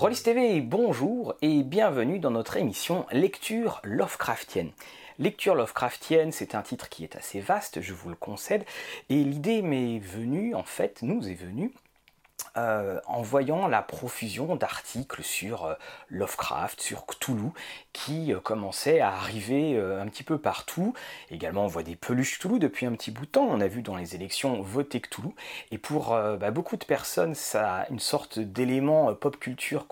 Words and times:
Rollis 0.00 0.22
TV, 0.22 0.62
bonjour 0.62 1.34
et 1.42 1.62
bienvenue 1.62 2.20
dans 2.20 2.30
notre 2.30 2.56
émission 2.56 3.04
Lecture 3.12 3.82
Lovecraftienne. 3.84 4.70
Lecture 5.18 5.54
Lovecraftienne, 5.54 6.32
c'est 6.32 6.54
un 6.54 6.62
titre 6.62 6.88
qui 6.88 7.04
est 7.04 7.16
assez 7.16 7.38
vaste, 7.40 7.82
je 7.82 7.92
vous 7.92 8.08
le 8.08 8.14
concède, 8.14 8.64
et 9.10 9.22
l'idée 9.22 9.60
m'est 9.60 9.98
venue, 9.98 10.54
en 10.54 10.62
fait, 10.62 11.02
nous 11.02 11.28
est 11.28 11.34
venue 11.34 11.70
euh, 12.56 13.00
en 13.06 13.22
voyant 13.22 13.68
la 13.68 13.80
profusion 13.80 14.56
d'articles 14.56 15.22
sur 15.22 15.66
euh, 15.66 15.74
Lovecraft, 16.08 16.80
sur 16.80 17.06
Cthulhu, 17.06 17.50
qui 17.92 18.32
euh, 18.32 18.40
commençaient 18.40 19.00
à 19.00 19.08
arriver 19.08 19.78
un 19.78 20.06
petit 20.06 20.22
peu 20.22 20.38
partout. 20.38 20.94
Également, 21.30 21.64
on 21.64 21.68
voit 21.68 21.82
des 21.82 21.96
peluches 21.96 22.38
Cthulhu 22.38 22.58
depuis 22.58 22.86
un 22.86 22.92
petit 22.92 23.10
bout 23.10 23.26
de 23.26 23.30
temps. 23.30 23.46
On 23.48 23.60
a 23.60 23.68
vu 23.68 23.82
dans 23.82 23.96
les 23.96 24.14
élections 24.14 24.60
voter 24.60 25.00
Cthulhu. 25.00 25.30
Et 25.70 25.78
pour 25.78 26.10
bah, 26.10 26.50
beaucoup 26.50 26.76
de 26.76 26.84
personnes, 26.84 27.34
ça 27.34 27.76
a 27.76 27.88
une 27.88 28.00
sorte 28.00 28.38
d'élément 28.38 29.14
pop 29.14 29.38
culture 29.38 29.86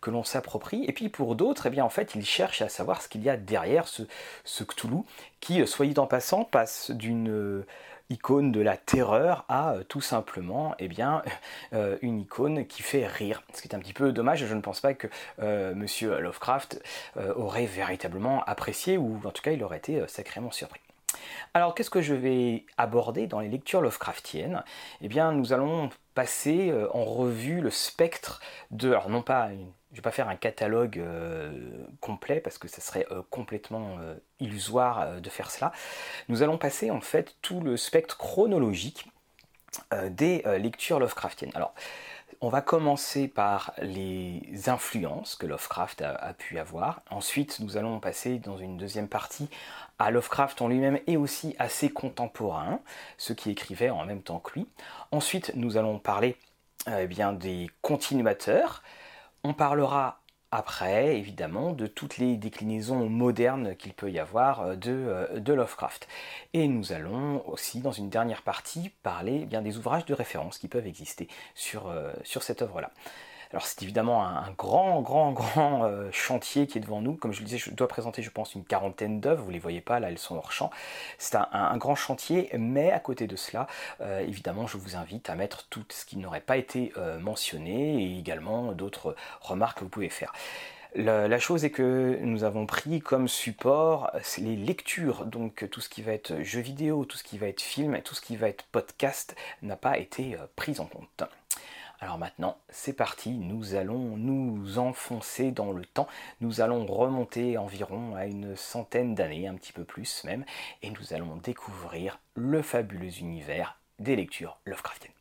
que 0.00 0.10
l'on 0.10 0.24
s'approprie. 0.24 0.84
Et 0.86 0.92
puis 0.92 1.08
pour 1.08 1.34
d'autres, 1.34 1.66
eh 1.66 1.70
bien, 1.70 1.84
en 1.84 1.90
fait, 1.90 2.14
ils 2.14 2.24
cherchent 2.24 2.62
à 2.62 2.68
savoir 2.68 3.02
ce 3.02 3.08
qu'il 3.08 3.22
y 3.22 3.30
a 3.30 3.36
derrière 3.36 3.88
ce, 3.88 4.02
ce 4.44 4.64
Cthulhu, 4.64 5.02
qui, 5.40 5.66
soyez 5.66 5.98
en 5.98 6.06
passant, 6.06 6.44
passe 6.44 6.90
d'une 6.90 7.64
icône 8.10 8.52
de 8.52 8.60
la 8.60 8.76
terreur 8.76 9.44
à 9.48 9.72
euh, 9.72 9.84
tout 9.84 10.00
simplement 10.00 10.74
eh 10.78 10.88
bien, 10.88 11.22
euh, 11.72 11.98
une 12.02 12.20
icône 12.20 12.66
qui 12.66 12.82
fait 12.82 13.06
rire. 13.06 13.42
Ce 13.52 13.62
qui 13.62 13.68
est 13.68 13.74
un 13.74 13.78
petit 13.78 13.92
peu 13.92 14.12
dommage, 14.12 14.44
je 14.44 14.54
ne 14.54 14.60
pense 14.60 14.80
pas 14.80 14.94
que 14.94 15.08
euh, 15.40 15.74
Monsieur 15.74 16.18
Lovecraft 16.20 16.82
aurait 17.36 17.66
véritablement 17.66 18.42
apprécié, 18.44 18.96
ou 18.96 19.20
en 19.24 19.30
tout 19.30 19.42
cas 19.42 19.52
il 19.52 19.62
aurait 19.62 19.78
été 19.78 20.02
sacrément 20.08 20.50
surpris. 20.50 20.80
Alors 21.54 21.74
qu'est-ce 21.74 21.90
que 21.90 22.00
je 22.00 22.14
vais 22.14 22.64
aborder 22.76 23.26
dans 23.26 23.40
les 23.40 23.48
lectures 23.48 23.80
Lovecraftiennes? 23.80 24.62
Eh 25.00 25.08
bien 25.08 25.32
nous 25.32 25.52
allons 25.52 25.90
passer 26.14 26.72
en 26.92 27.04
revue 27.04 27.60
le 27.60 27.70
spectre 27.70 28.40
de, 28.70 28.88
alors 28.88 29.08
non 29.08 29.22
pas 29.22 29.50
une 29.50 29.70
je 29.90 29.94
ne 29.94 29.96
vais 29.96 30.02
pas 30.02 30.10
faire 30.10 30.28
un 30.28 30.36
catalogue 30.36 30.98
euh, 30.98 31.50
complet 32.00 32.40
parce 32.40 32.58
que 32.58 32.68
ça 32.68 32.82
serait 32.82 33.06
euh, 33.10 33.22
complètement 33.30 33.96
euh, 34.00 34.14
illusoire 34.38 35.20
de 35.20 35.30
faire 35.30 35.50
cela. 35.50 35.72
Nous 36.28 36.42
allons 36.42 36.58
passer 36.58 36.90
en 36.90 37.00
fait 37.00 37.36
tout 37.40 37.60
le 37.60 37.76
spectre 37.76 38.16
chronologique 38.18 39.06
des 40.10 40.42
lectures 40.58 40.98
Lovecraftiennes. 40.98 41.52
Alors, 41.54 41.74
on 42.40 42.48
va 42.48 42.62
commencer 42.62 43.28
par 43.28 43.74
les 43.82 44.42
influences 44.66 45.36
que 45.36 45.46
Lovecraft 45.46 46.02
a, 46.02 46.32
pu 46.32 46.58
avoir. 46.58 47.02
Ensuite, 47.10 47.60
nous 47.60 47.76
allons 47.76 48.00
passer 48.00 48.38
dans 48.38 48.56
une 48.56 48.78
deuxième 48.78 49.08
partie 49.08 49.48
à 49.98 50.10
Lovecraft 50.10 50.62
en 50.62 50.68
lui-même 50.68 50.98
et 51.06 51.18
aussi 51.18 51.54
à 51.58 51.68
ses 51.68 51.90
contemporains, 51.90 52.80
ceux 53.18 53.34
qui 53.34 53.50
écrivaient 53.50 53.90
en 53.90 54.04
même 54.06 54.22
temps 54.22 54.38
que 54.38 54.54
lui. 54.54 54.66
Ensuite, 55.12 55.52
nous 55.54 55.76
allons 55.76 55.98
parler 55.98 56.36
eh 56.90 57.06
bien, 57.06 57.32
des 57.34 57.70
continuateurs, 57.82 58.82
on 59.44 59.54
parlera 59.54 60.22
après, 60.50 61.18
évidemment, 61.18 61.72
de 61.72 61.86
toutes 61.86 62.16
les 62.16 62.36
déclinaisons 62.38 63.08
modernes 63.08 63.76
qu'il 63.76 63.92
peut 63.92 64.10
y 64.10 64.18
avoir 64.18 64.62
euh, 64.62 64.76
euh, 64.86 65.40
de, 65.40 65.52
Lovecraft. 65.52 66.08
Et 66.54 66.68
nous 66.68 66.92
allons 66.92 67.46
aussi, 67.46 67.80
dans 67.80 67.92
une 67.92 68.08
dernière 68.08 68.42
partie, 68.42 68.90
parler 69.02 69.44
bien, 69.44 69.60
des 69.60 69.76
ouvrages 69.76 70.06
de 70.06 70.14
référence 70.14 70.58
qui 70.58 70.68
peuvent 70.68 70.86
exister 70.86 71.28
sur, 71.54 71.88
euh, 71.88 72.12
sur 72.24 72.42
cette 72.42 72.62
œuvre-là. 72.62 72.92
Alors 73.50 73.64
c'est 73.64 73.82
évidemment 73.82 74.26
un, 74.26 74.50
grand, 74.58 75.00
grand, 75.00 75.32
grand 75.32 75.84
euh, 75.84 76.10
chantier 76.12 76.66
qui 76.66 76.76
est 76.76 76.80
devant 76.82 77.00
nous. 77.00 77.14
Comme 77.14 77.32
je 77.32 77.40
le 77.40 77.46
disais, 77.46 77.56
je 77.56 77.70
dois 77.70 77.88
présenter, 77.88 78.20
je 78.22 78.30
pense, 78.30 78.54
une 78.54 78.64
quarantaine 78.64 79.20
d'œuvres. 79.20 79.42
Vous 79.42 79.50
les 79.50 79.58
voyez 79.58 79.80
pas, 79.80 80.00
là, 80.00 80.10
elles 80.10 80.18
sont 80.18 80.36
hors 80.36 80.52
champ. 80.52 80.70
C'est 81.16 81.36
un, 81.36 81.76
grand 81.78 81.94
chantier, 81.94 82.50
mais 82.58 82.90
à 82.90 83.00
côté 83.00 83.26
de 83.26 83.36
cela, 83.36 83.66
euh, 84.02 84.20
évidemment, 84.20 84.66
je 84.66 84.76
vous 84.76 84.96
invite 84.96 85.30
à 85.30 85.34
mettre 85.34 85.66
tout 85.68 85.84
ce 85.88 86.04
qui 86.04 86.18
n'aurait 86.18 86.42
pas 86.42 86.58
été 86.58 86.92
euh, 86.98 87.18
mentionné 87.18 88.02
et 88.02 88.18
également 88.18 88.72
d'autres 88.72 89.16
remarques 89.40 89.78
que 89.78 89.84
vous 89.84 89.90
pouvez 89.90 90.10
faire. 90.10 90.32
La, 90.94 91.38
chose 91.38 91.64
est 91.64 91.70
que 91.70 92.18
nous 92.20 92.44
avons 92.44 92.66
pris 92.66 93.00
comme 93.00 93.28
support 93.28 94.10
les 94.38 94.56
lectures, 94.56 95.26
donc 95.26 95.68
tout 95.70 95.80
ce 95.80 95.88
qui 95.88 96.02
va 96.02 96.12
être 96.12 96.42
jeux 96.42 96.60
vidéo, 96.60 97.04
tout 97.04 97.16
ce 97.16 97.24
qui 97.24 97.38
va 97.38 97.46
être 97.46 97.60
film, 97.60 98.00
tout 98.02 98.14
ce 98.14 98.22
qui 98.22 98.36
va 98.36 98.48
être 98.48 98.64
podcast 98.72 99.36
n'a 99.62 99.76
pas 99.76 99.98
été 99.98 100.36
pris 100.56 100.80
en 100.80 100.86
compte. 100.86 101.24
Alors 102.00 102.16
maintenant, 102.16 102.58
c'est 102.68 102.92
parti, 102.92 103.30
nous 103.30 103.74
allons 103.74 104.16
nous 104.16 104.78
enfoncer 104.78 105.50
dans 105.50 105.72
le 105.72 105.84
temps, 105.84 106.06
nous 106.40 106.60
allons 106.60 106.86
remonter 106.86 107.58
environ 107.58 108.14
à 108.14 108.26
une 108.26 108.54
centaine 108.54 109.16
d'années, 109.16 109.48
un 109.48 109.54
petit 109.54 109.72
peu 109.72 109.82
plus 109.82 110.22
même, 110.22 110.44
et 110.82 110.90
nous 110.90 111.12
allons 111.12 111.36
découvrir 111.36 112.20
le 112.34 112.62
fabuleux 112.62 113.18
univers 113.18 113.80
des 113.98 114.14
lectures 114.14 114.58
Lovecraftiennes. 114.64 115.17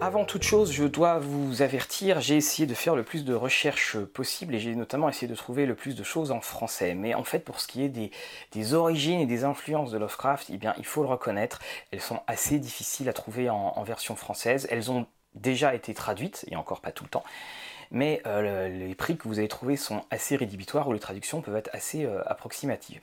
Avant 0.00 0.24
toute 0.24 0.44
chose, 0.44 0.70
je 0.72 0.84
dois 0.84 1.18
vous 1.18 1.60
avertir, 1.60 2.20
j'ai 2.20 2.36
essayé 2.36 2.66
de 2.66 2.74
faire 2.74 2.94
le 2.94 3.02
plus 3.02 3.24
de 3.24 3.34
recherches 3.34 3.98
possible 3.98 4.54
et 4.54 4.60
j'ai 4.60 4.76
notamment 4.76 5.08
essayé 5.08 5.26
de 5.26 5.34
trouver 5.34 5.66
le 5.66 5.74
plus 5.74 5.96
de 5.96 6.04
choses 6.04 6.30
en 6.30 6.40
français. 6.40 6.94
Mais 6.94 7.14
en 7.14 7.24
fait, 7.24 7.40
pour 7.40 7.58
ce 7.60 7.66
qui 7.66 7.82
est 7.82 7.88
des, 7.88 8.74
origines 8.74 9.18
et 9.18 9.26
des 9.26 9.42
influences 9.42 9.90
de 9.90 9.98
Lovecraft, 9.98 10.50
eh 10.52 10.56
bien, 10.56 10.72
il 10.78 10.84
faut 10.84 11.02
le 11.02 11.08
reconnaître, 11.08 11.58
elles 11.90 12.00
sont 12.00 12.20
assez 12.28 12.60
difficiles 12.60 13.08
à 13.08 13.12
trouver 13.12 13.50
en 13.50 13.82
version 13.82 14.14
française. 14.14 14.68
Elles 14.70 14.92
ont 14.92 15.06
déjà 15.34 15.74
été 15.74 15.94
traduites, 15.94 16.44
et 16.48 16.54
encore 16.54 16.80
pas 16.80 16.92
tout 16.92 17.04
le 17.04 17.10
temps 17.10 17.24
mais 17.90 18.22
euh, 18.26 18.68
les 18.68 18.94
prix 18.94 19.16
que 19.16 19.28
vous 19.28 19.38
avez 19.38 19.48
trouvés 19.48 19.76
sont 19.76 20.04
assez 20.10 20.36
rédhibitoires 20.36 20.88
ou 20.88 20.92
les 20.92 20.98
traductions 20.98 21.40
peuvent 21.40 21.56
être 21.56 21.70
assez 21.72 22.04
euh, 22.04 22.22
approximatives. 22.26 23.00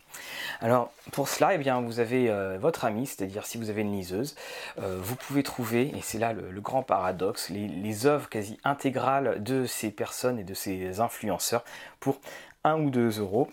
Alors 0.62 0.92
pour 1.12 1.28
cela, 1.28 1.54
eh 1.56 1.58
bien, 1.58 1.82
vous 1.82 2.00
avez 2.00 2.30
euh, 2.30 2.58
votre 2.60 2.86
ami, 2.86 3.06
c'est-à-dire 3.08 3.46
si 3.46 3.58
vous 3.58 3.70
avez 3.70 3.82
une 3.82 3.92
liseuse, 3.92 4.36
vous 4.78 5.16
pouvez 5.16 5.44
trouver, 5.44 5.96
et 5.96 6.02
c'est 6.02 6.20
là 6.20 6.34
le, 6.34 6.62
grand 6.62 6.84
paradoxe, 6.84 7.50
les, 7.50 7.68
les 7.68 8.06
œuvres 8.06 8.30
quasi 8.30 8.60
intégrales 8.64 9.42
de 9.44 9.66
ces 9.66 9.92
personnes 9.92 10.40
et 10.40 10.44
de 10.44 10.54
ces 10.54 11.00
influenceurs 11.00 11.64
pour 12.00 12.20
1 12.64 12.80
ou 12.80 12.90
2 12.90 13.20
euros 13.20 13.50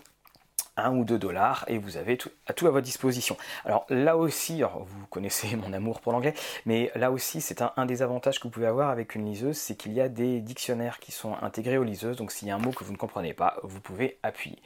1 0.77 0.95
ou 0.95 1.05
2 1.05 1.17
dollars 1.17 1.65
et 1.67 1.77
vous 1.77 1.97
avez 1.97 2.17
tout 2.17 2.29
à, 2.47 2.53
tout 2.53 2.67
à 2.67 2.71
votre 2.71 2.85
disposition. 2.85 3.37
Alors 3.65 3.85
là 3.89 4.17
aussi, 4.17 4.61
vous 4.61 5.05
connaissez 5.09 5.55
mon 5.55 5.73
amour 5.73 6.01
pour 6.01 6.11
l'anglais, 6.11 6.33
mais 6.65 6.91
là 6.95 7.11
aussi 7.11 7.41
c'est 7.41 7.61
un, 7.61 7.85
des 7.85 8.01
avantages 8.01 8.39
que 8.39 8.43
vous 8.43 8.51
pouvez 8.51 8.67
avoir 8.67 8.89
avec 8.89 9.15
une 9.15 9.25
liseuse, 9.25 9.57
c'est 9.57 9.75
qu'il 9.75 9.93
y 9.93 10.01
a 10.01 10.09
des 10.09 10.39
dictionnaires 10.39 10.99
qui 10.99 11.11
sont 11.11 11.35
intégrés 11.41 11.77
aux 11.77 11.83
liseuses, 11.83 12.17
donc 12.17 12.31
s'il 12.31 12.47
y 12.47 12.51
a 12.51 12.55
un 12.55 12.59
mot 12.59 12.71
que 12.71 12.83
vous 12.83 12.91
ne 12.91 12.97
comprenez 12.97 13.33
pas, 13.33 13.57
vous 13.63 13.79
pouvez 13.79 14.17
appuyer. 14.23 14.61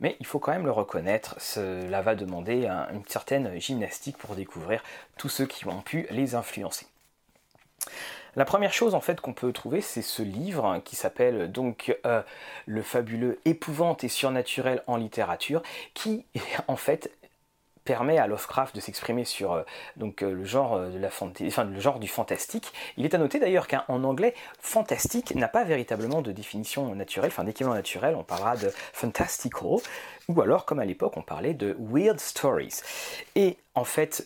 Mais 0.00 0.16
il 0.20 0.26
faut 0.26 0.38
quand 0.38 0.52
même 0.52 0.66
le 0.66 0.72
reconnaître, 0.72 1.36
cela 1.38 2.02
va 2.02 2.14
demander 2.14 2.66
une 2.66 3.04
certaine 3.06 3.58
gymnastique 3.58 4.18
pour 4.18 4.34
découvrir 4.34 4.82
tous 5.16 5.30
ceux 5.30 5.46
qui 5.46 5.66
ont 5.66 5.80
pu 5.80 6.06
les 6.10 6.34
influencer. 6.34 6.86
La 8.36 8.44
première 8.44 8.72
chose 8.74 8.94
en 8.94 9.00
fait 9.00 9.20
qu'on 9.20 9.32
peut 9.32 9.50
trouver, 9.52 9.80
c'est 9.80 10.02
ce 10.02 10.22
livre 10.22 10.80
qui 10.84 10.94
s'appelle 10.94 11.50
donc 11.50 11.96
euh, 12.04 12.22
Le 12.66 12.82
fabuleux 12.82 13.40
épouvante 13.46 14.04
et 14.04 14.08
surnaturel 14.08 14.82
en 14.86 14.96
littérature, 14.96 15.62
qui 15.94 16.26
en 16.68 16.76
fait 16.76 17.10
permet 17.86 18.18
à 18.18 18.26
Lovecraft 18.26 18.76
de 18.76 18.80
s'exprimer 18.80 19.24
sur 19.24 19.64
le, 19.96 20.44
genre 20.44 21.98
du 21.98 22.08
fantastique. 22.08 22.72
Il 22.98 23.06
est 23.06 23.14
à 23.14 23.18
noter 23.18 23.38
d'ailleurs 23.38 23.68
qu'en 23.68 24.04
anglais, 24.04 24.34
fantastique 24.60 25.34
n'a 25.34 25.48
pas 25.48 25.64
véritablement 25.64 26.20
de 26.20 26.32
définition 26.32 26.94
naturelle, 26.94 27.30
enfin 27.32 27.44
d'équivalent 27.44 27.74
naturel, 27.74 28.14
on 28.16 28.24
parlera 28.24 28.56
de 28.56 28.70
fantastical, 28.92 29.46
ou 30.28 30.40
alors 30.40 30.64
comme 30.64 30.80
à 30.80 30.84
l'époque 30.84 31.16
on 31.16 31.22
parlait 31.22 31.54
de 31.54 31.76
weird 31.78 32.18
stories. 32.20 32.80
Et 33.34 33.56
en 33.74 33.84
fait, 33.84 34.24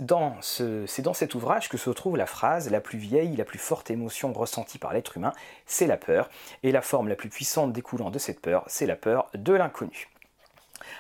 c'est 0.87 1.03
dans 1.03 1.15
cet 1.15 1.35
ouvrage 1.35 1.69
que 1.69 1.77
se 1.77 1.91
trouve 1.91 2.17
la 2.17 2.27
phrase 2.27 2.71
la 2.71 2.81
plus 2.81 2.99
vieille, 2.99 3.37
la 3.37 3.45
plus 3.45 3.59
forte 3.59 3.91
émotion 3.91 4.33
ressentie 4.33 4.79
par 4.79 4.93
l'être 4.93 5.17
humain, 5.17 5.33
c'est 5.67 5.87
la 5.87 5.97
peur, 5.97 6.31
et 6.63 6.73
la 6.73 6.83
forme 6.83 7.09
la 7.09 7.17
plus 7.17 7.29
puissante 7.29 7.73
découlant 7.73 8.11
de 8.11 8.19
cette 8.19 8.41
peur, 8.41 8.65
c'est 8.67 8.87
la 8.87 8.97
peur 8.97 9.29
de 9.35 9.53
l'inconnu. 9.53 10.09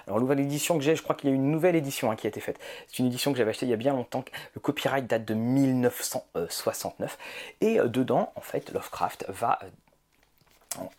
Alors, 0.07 0.21
nouvelle 0.21 0.41
édition 0.41 0.79
que 0.79 0.85
j'ai, 0.85 0.97
je 0.97 1.03
crois 1.03 1.15
qu'il 1.15 1.31
y 1.31 1.33
a 1.33 1.37
une 1.37 1.51
nouvelle 1.51 1.77
édition 1.77 2.11
hein, 2.11 2.17
qui 2.17 2.27
a 2.27 2.31
été 2.31 2.41
faite. 2.41 2.59
C'est 2.89 2.99
une 2.99 3.07
édition 3.07 3.33
que 3.33 3.39
j'avais 3.39 3.51
achetée 3.51 3.67
il 3.67 3.71
y 3.71 3.75
a 3.75 3.77
bien 3.77 3.93
longtemps. 3.93 4.25
Le 4.55 4.61
copyright 4.61 5.07
date 5.07 5.25
de 5.25 5.35
1969. 5.35 7.19
Et 7.61 7.79
euh, 7.79 7.87
dedans, 7.87 8.33
en 8.37 8.41
fait, 8.41 8.73
Lovecraft 8.73 9.27
va 9.29 9.59
euh, 9.63 9.67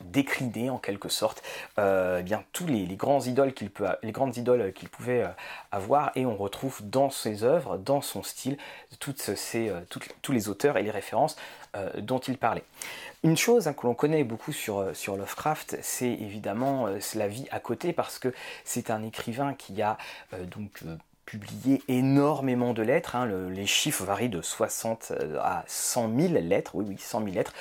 décliner 0.04 0.70
en 0.70 0.78
quelque 0.78 1.10
sorte 1.10 1.42
euh, 1.80 2.18
eh 2.20 2.24
bien 2.24 2.44
tous 2.52 2.68
les, 2.68 2.86
grands 2.96 3.22
idoles 3.22 3.54
qu'il 3.54 3.70
peut 3.70 3.88
les 4.04 4.12
grandes 4.12 4.36
idoles 4.36 4.74
qu'il 4.74 4.90
pouvait 4.90 5.24
avoir 5.72 6.12
et 6.16 6.26
on 6.26 6.36
retrouve 6.36 6.82
dans 6.84 7.10
ses 7.10 7.46
œuvres 7.46 7.78
dans 7.78 8.02
son 8.02 8.22
style 8.22 8.58
toutes 9.00 9.22
ces 9.22 9.72
tous 10.22 10.32
les 10.34 10.50
auteurs 10.50 10.76
et 10.76 10.84
les 10.84 10.92
références 10.92 11.38
dont 12.00 12.20
il 12.20 12.38
parlait 12.38 12.66
une 13.24 13.38
chose 13.38 13.68
hein, 13.68 13.74
que 13.74 13.86
l'on 13.86 13.94
connaît 13.94 14.24
beaucoup 14.24 14.52
sur, 14.52 14.80
euh, 14.80 14.94
Lovecraft, 15.08 15.78
c'est 15.82 16.12
évidemment 16.12 16.88
euh, 16.88 17.00
la 17.16 17.28
vie 17.28 17.48
à 17.52 17.60
côté, 17.60 17.94
parce 17.94 18.18
que 18.18 18.34
c'est 18.64 18.90
un 18.90 19.04
écrivain 19.04 19.54
qui 19.54 19.82
a 19.82 19.98
euh, 20.34 20.46
donc 20.46 20.82
publié 21.26 21.82
énormément 21.88 22.74
de 22.74 22.82
lettres. 22.82 23.16
Hein. 23.16 23.26
les 23.50 23.66
chiffres 23.66 24.04
varient 24.04 24.30
de 24.30 24.42
60 24.42 25.12
euh, 25.12 25.38
à 25.40 25.64
100 25.68 26.12
000 26.18 26.34
lettres. 26.42 26.72
Oui, 26.76 26.86
oui, 26.88 26.98
100 26.98 27.24
000 27.24 27.32
lettres. 27.34 27.54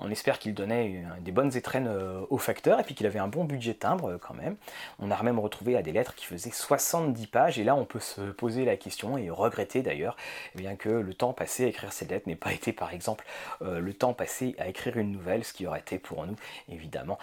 On 0.00 0.10
espère 0.10 0.38
qu'il 0.38 0.54
donnait 0.54 1.02
des 1.20 1.32
bonnes 1.32 1.56
étrennes 1.56 1.88
euh, 1.88 2.20
aux 2.30 2.38
facteurs 2.38 2.78
et 2.78 2.82
puis 2.82 2.94
qu'il 2.94 3.06
avait 3.06 3.18
un 3.18 3.28
bon 3.28 3.44
budget 3.44 3.74
timbre 3.74 4.12
euh, 4.12 4.18
quand 4.18 4.34
même. 4.34 4.56
On 4.98 5.10
a 5.10 5.22
même 5.22 5.38
retrouvé 5.38 5.82
des 5.82 5.92
lettres 5.92 6.14
qui 6.14 6.26
faisaient 6.26 6.50
70 6.50 7.26
pages 7.26 7.58
et 7.58 7.64
là 7.64 7.74
on 7.74 7.84
peut 7.84 8.00
se 8.00 8.20
poser 8.20 8.64
la 8.64 8.76
question 8.76 9.18
et 9.18 9.30
regretter 9.30 9.82
d'ailleurs 9.82 10.16
eh 10.54 10.58
bien 10.58 10.76
que 10.76 10.88
le 10.88 11.14
temps 11.14 11.32
passé 11.32 11.64
à 11.64 11.66
écrire 11.66 11.92
ces 11.92 12.04
lettres 12.04 12.28
n'ait 12.28 12.36
pas 12.36 12.52
été 12.52 12.72
par 12.72 12.92
exemple 12.92 13.24
le 13.60 13.92
temps 13.92 14.12
passé 14.12 14.54
à 14.58 14.68
écrire 14.68 14.96
une 14.96 15.10
nouvelle, 15.10 15.44
ce 15.44 15.52
qui 15.52 15.66
aurait 15.66 15.80
été 15.80 15.98
pour 15.98 16.24
nous 16.26 16.36
évidemment 16.68 17.18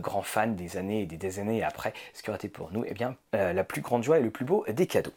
grand 0.00 0.22
fan 0.22 0.56
des 0.56 0.76
années 0.76 1.02
et 1.02 1.06
des 1.06 1.38
années 1.38 1.62
après, 1.62 1.92
ce 2.12 2.22
qui 2.22 2.30
aurait 2.30 2.38
été 2.38 2.48
pour 2.48 2.72
nous 2.72 2.84
eh 2.86 2.94
bien 2.94 3.16
la 3.32 3.64
plus 3.64 3.80
grande 3.80 4.02
joie 4.02 4.18
et 4.18 4.22
le 4.22 4.30
plus 4.30 4.44
beau 4.44 4.64
des 4.68 4.86
cadeaux. 4.86 5.12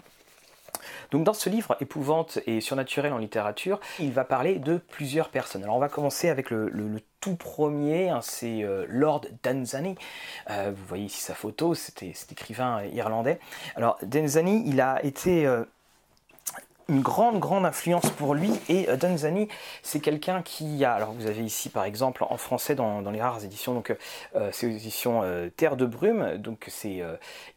Donc 1.11 1.23
dans 1.23 1.33
ce 1.33 1.49
livre 1.49 1.75
Épouvante 1.79 2.39
et 2.45 2.61
surnaturel 2.61 3.13
en 3.13 3.17
littérature, 3.17 3.79
il 3.99 4.11
va 4.11 4.23
parler 4.23 4.55
de 4.55 4.77
plusieurs 4.77 5.29
personnes. 5.29 5.63
Alors 5.63 5.75
on 5.75 5.79
va 5.79 5.89
commencer 5.89 6.29
avec 6.29 6.49
le, 6.49 6.71
tout 7.19 7.35
premier, 7.35 8.09
hein, 8.09 8.19
c'est 8.21 8.63
euh, 8.63 8.85
Lord 8.87 9.21
Danzani. 9.43 9.95
Euh, 10.49 10.71
vous 10.75 10.85
voyez 10.85 11.05
ici 11.05 11.21
sa 11.21 11.33
photo, 11.33 11.73
c'était 11.73 12.11
cet 12.13 12.31
écrivain 12.31 12.83
irlandais. 12.93 13.39
Alors 13.75 13.97
Danzani, 14.03 14.63
il 14.67 14.79
a 14.81 15.03
été 15.03 15.47
euh, 15.47 15.63
une 16.89 17.01
grande, 17.01 17.39
grande 17.39 17.65
influence 17.65 18.09
pour 18.11 18.33
lui. 18.33 18.51
Et 18.69 18.89
euh, 18.89 18.95
Danzani, 18.95 19.47
c'est 19.83 19.99
quelqu'un 19.99 20.41
qui 20.41 20.83
a. 20.85 20.93
Alors, 20.93 21.11
vous 21.13 21.27
avez 21.27 21.43
ici, 21.43 21.69
par 21.69 21.83
exemple, 21.83 22.23
en 22.29 22.37
français, 22.37 22.75
dans, 22.75 23.01
les 23.11 23.21
rares 23.21 23.43
éditions, 23.43 23.73
donc 23.73 23.95
euh, 24.35 24.49
c'est 24.51 24.67
aux 24.67 24.71
éditions 24.71 25.21
euh, 25.23 25.49
Terre 25.49 25.75
de 25.75 25.85
Brume. 25.85 26.37
Donc, 26.37 26.65
c'est, 26.67 27.01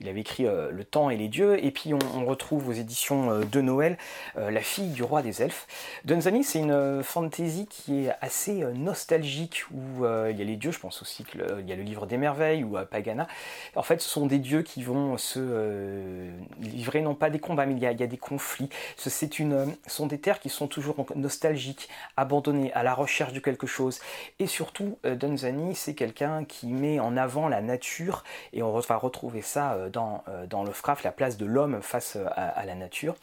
il 0.01 0.09
avait 0.09 0.21
écrit 0.21 0.45
Le 0.45 0.85
Temps 0.85 1.11
et 1.11 1.17
les 1.17 1.29
Dieux. 1.29 1.65
Et 1.65 1.71
puis, 1.71 1.95
on, 1.95 2.25
retrouve 2.31 2.69
aux 2.69 2.73
éditions 2.73 3.41
de 3.41 3.61
Noël 3.61 3.97
La 4.37 4.61
fille 4.61 4.91
du 4.91 5.03
roi 5.03 5.23
des 5.23 5.43
elfes. 5.43 5.67
Danzani, 6.05 6.45
c'est 6.45 6.59
une 6.61 7.03
fantasy 7.03 7.67
qui 7.67 8.07
est 8.07 8.13
assez 8.21 8.63
nostalgique, 8.75 9.65
où 9.73 10.05
il 10.05 10.37
y 10.37 10.43
a 10.43 10.45
les 10.45 10.57
dieux, 10.57 10.71
je 10.71 10.79
pense 10.79 11.03
aussi 11.03 11.25
qu'il 11.25 11.41
y 11.67 11.73
a 11.73 11.77
le 11.77 11.83
livre 11.83 12.07
des 12.07 12.19
merveilles 12.19 12.63
ou 12.63 12.77
Pagana. 12.91 13.27
En 13.75 13.83
fait, 13.83 14.01
ce 14.01 14.09
sont 14.09 14.27
des 14.27 14.39
dieux 14.39 14.63
qui 14.63 14.83
vont 14.83 15.17
se 15.19 16.31
livrer, 16.61 17.01
non 17.01 17.15
pas 17.15 17.31
des 17.31 17.41
combats, 17.41 17.67
mais 17.67 17.75
il 17.75 17.83
y 17.83 17.87
a, 17.87 17.95
des 17.95 18.19
conflits. 18.19 18.69
Ce 18.97 19.11
une, 19.39 19.53
euh, 19.53 19.67
sont 19.87 20.07
des 20.07 20.19
terres 20.19 20.41
qui 20.41 20.49
sont 20.49 20.67
toujours 20.67 21.07
nostalgiques, 21.15 21.89
abandonnées, 22.17 22.73
à 22.73 22.83
la 22.83 22.95
recherche 22.95 23.33
de 23.33 23.41
quelque 23.41 23.67
chose. 23.67 24.01
Et 24.39 24.47
surtout, 24.47 24.99
euh, 25.05 25.15
Dunzani, 25.15 25.75
c'est 25.75 25.95
quelqu'un 25.95 26.45
qui 26.45 26.69
met 26.69 27.01
en 27.01 27.17
avant 27.17 27.49
la 27.49 27.61
nature, 27.61 28.25
et 28.53 28.63
on 28.63 28.79
va 28.79 28.97
retrouver 28.97 29.43
ça 29.43 29.75
euh, 29.75 29.91
dans, 29.91 30.25
dans 30.49 30.65
Lovecraft, 30.65 31.05
la 31.05 31.13
place 31.13 31.37
de 31.37 31.47
l'homme 31.47 31.83
face 31.83 32.17
à, 32.37 32.65
la 32.65 32.75
nature. 32.75 33.17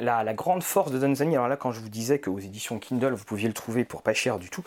La, 0.00 0.34
grande 0.34 0.62
force 0.62 0.90
de 0.90 0.98
Dunzani, 0.98 1.36
alors 1.36 1.48
là 1.48 1.56
quand 1.56 1.72
je 1.72 1.80
vous 1.80 1.88
disais 1.88 2.18
qu'aux 2.18 2.38
éditions 2.38 2.78
Kindle 2.78 3.12
vous 3.12 3.24
pouviez 3.24 3.48
le 3.48 3.54
trouver 3.54 3.84
pour 3.84 4.02
pas 4.02 4.14
cher 4.14 4.38
du 4.38 4.50
tout, 4.50 4.62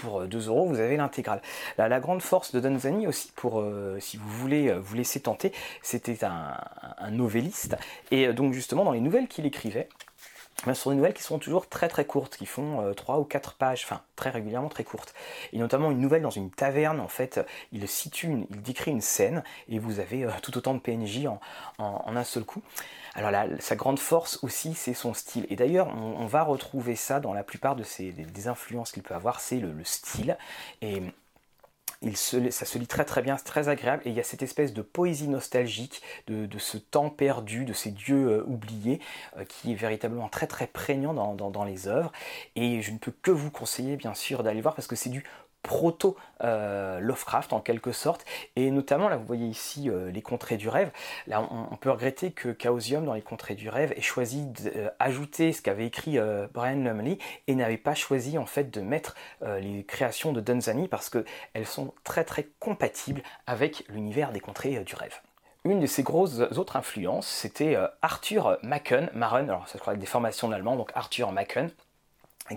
pour 0.00 0.22
2 0.22 0.48
euros 0.48 0.66
vous 0.66 0.80
avez 0.80 0.96
l'intégrale. 0.96 1.40
La, 1.78 2.00
grande 2.00 2.22
force 2.22 2.52
de 2.52 2.60
Dunzani 2.60 3.06
aussi, 3.06 3.32
pour 3.34 3.64
si 3.98 4.16
vous 4.16 4.28
voulez 4.28 4.72
vous 4.72 4.94
laisser 4.94 5.20
tenter, 5.20 5.52
c'était 5.82 6.24
un, 6.24 6.56
un, 6.98 7.10
novelliste, 7.10 7.76
et 8.10 8.32
donc 8.32 8.52
justement 8.52 8.84
dans 8.84 8.92
les 8.92 9.00
nouvelles 9.00 9.28
qu'il 9.28 9.46
écrivait, 9.46 9.88
ce 10.66 10.74
sont 10.74 10.90
des 10.90 10.96
nouvelles 10.96 11.14
qui 11.14 11.22
sont 11.22 11.38
toujours 11.38 11.68
très 11.68 11.88
très 11.88 12.04
courtes, 12.04 12.36
qui 12.36 12.46
font 12.46 12.92
3 12.94 13.16
euh, 13.16 13.18
ou 13.20 13.24
4 13.24 13.54
pages, 13.54 13.82
enfin 13.84 14.02
très 14.16 14.30
régulièrement 14.30 14.68
très 14.68 14.84
courtes. 14.84 15.14
Et 15.52 15.58
notamment 15.58 15.90
une 15.90 16.00
nouvelle 16.00 16.22
dans 16.22 16.30
une 16.30 16.50
taverne, 16.50 17.00
en 17.00 17.08
fait, 17.08 17.40
il 17.72 17.86
situe, 17.88 18.46
il 18.50 18.62
décrit 18.62 18.90
une 18.90 19.00
scène 19.00 19.42
et 19.68 19.78
vous 19.78 20.00
avez 20.00 20.24
euh, 20.24 20.30
tout 20.42 20.56
autant 20.56 20.74
de 20.74 20.78
PNJ 20.78 21.26
en, 21.26 21.40
un 22.16 22.24
seul 22.24 22.44
coup. 22.44 22.62
Alors 23.14 23.30
là, 23.30 23.46
sa 23.58 23.76
grande 23.76 23.98
force 23.98 24.42
aussi, 24.42 24.74
c'est 24.74 24.94
son 24.94 25.14
style. 25.14 25.46
Et 25.50 25.56
d'ailleurs, 25.56 25.88
on, 25.88 26.26
va 26.26 26.42
retrouver 26.42 26.96
ça 26.96 27.20
dans 27.20 27.32
la 27.32 27.44
plupart 27.44 27.76
de 27.76 27.84
ses, 27.84 28.12
des, 28.12 28.48
influences 28.48 28.92
qu'il 28.92 29.02
peut 29.02 29.14
avoir, 29.14 29.40
c'est 29.40 29.58
le, 29.60 29.72
le, 29.72 29.84
style. 29.84 30.36
Ça 32.12 32.64
se 32.64 32.78
lit 32.78 32.86
très 32.86 33.04
très 33.04 33.22
bien, 33.22 33.36
c'est 33.36 33.44
très 33.44 33.68
agréable. 33.68 34.02
Et 34.04 34.10
il 34.10 34.16
y 34.16 34.20
a 34.20 34.24
cette 34.24 34.42
espèce 34.42 34.72
de 34.72 34.82
poésie 34.82 35.28
nostalgique 35.28 36.02
de, 36.26 36.48
ce 36.58 36.78
temps 36.78 37.10
perdu, 37.10 37.64
de 37.64 37.72
ces 37.72 37.90
dieux 37.90 38.28
euh, 38.28 38.44
oubliés 38.46 39.00
euh, 39.36 39.44
qui 39.44 39.72
est 39.72 39.74
véritablement 39.74 40.28
très 40.28 40.46
très 40.46 40.66
prégnant 40.66 41.14
dans, 41.14 41.64
les 41.64 41.88
œuvres. 41.88 42.12
Et 42.56 42.82
je 42.82 42.90
ne 42.90 42.98
peux 42.98 43.12
que 43.22 43.30
vous 43.30 43.50
conseiller 43.50 43.96
bien 43.96 44.14
sûr 44.14 44.42
d'aller 44.42 44.60
voir 44.60 44.74
parce 44.74 44.86
que 44.86 44.96
c'est 44.96 45.10
du 45.10 45.24
proto 45.64 46.16
euh, 46.42 47.00
Lovecraft 47.00 47.52
en 47.52 47.60
quelque 47.60 47.90
sorte. 47.90 48.24
Et 48.54 48.70
notamment 48.70 49.08
là 49.08 49.16
vous 49.16 49.24
voyez 49.24 49.46
ici 49.46 49.90
euh, 49.90 50.12
les 50.12 50.22
contrées 50.22 50.56
du 50.56 50.68
rêve. 50.68 50.92
Là 51.26 51.42
on, 51.50 51.74
peut 51.76 51.90
regretter 51.90 52.30
que 52.30 52.56
Chaosium 52.56 53.04
dans 53.04 53.14
les 53.14 53.22
contrées 53.22 53.56
du 53.56 53.68
rêve 53.68 53.92
ait 53.96 54.00
choisi 54.00 54.46
d'ajouter 54.46 55.52
ce 55.52 55.62
qu'avait 55.62 55.86
écrit 55.86 56.18
euh, 56.18 56.46
Brian 56.52 56.76
Lumley 56.76 57.18
et 57.48 57.54
n'avait 57.56 57.78
pas 57.78 57.94
choisi 57.94 58.38
en 58.38 58.46
fait 58.46 58.70
de 58.70 58.80
mettre 58.80 59.16
les 59.42 59.84
créations 59.84 60.32
de 60.32 60.40
Dunzani 60.40 60.86
parce 60.86 61.08
que 61.08 61.24
elles 61.54 61.66
sont 61.66 61.94
très 62.04 62.24
très 62.24 62.48
compatibles 62.60 63.22
avec 63.46 63.84
l'univers 63.88 64.32
des 64.32 64.40
contrées 64.40 64.78
du 64.84 64.94
rêve. 64.94 65.20
Une 65.64 65.80
de 65.80 65.86
ses 65.86 66.02
grosses 66.02 66.40
autres 66.58 66.76
influences, 66.76 67.26
c'était 67.26 67.76
Arthur 68.02 68.58
Machen, 68.62 69.08
Maren, 69.14 69.48
alors 69.48 69.66
ça 69.66 69.74
je 69.76 69.80
crois 69.80 69.94
des 69.94 70.06
formations 70.06 70.48
d'allemand, 70.48 70.76
donc 70.76 70.90
Arthur 70.94 71.32
Machen, 71.32 71.70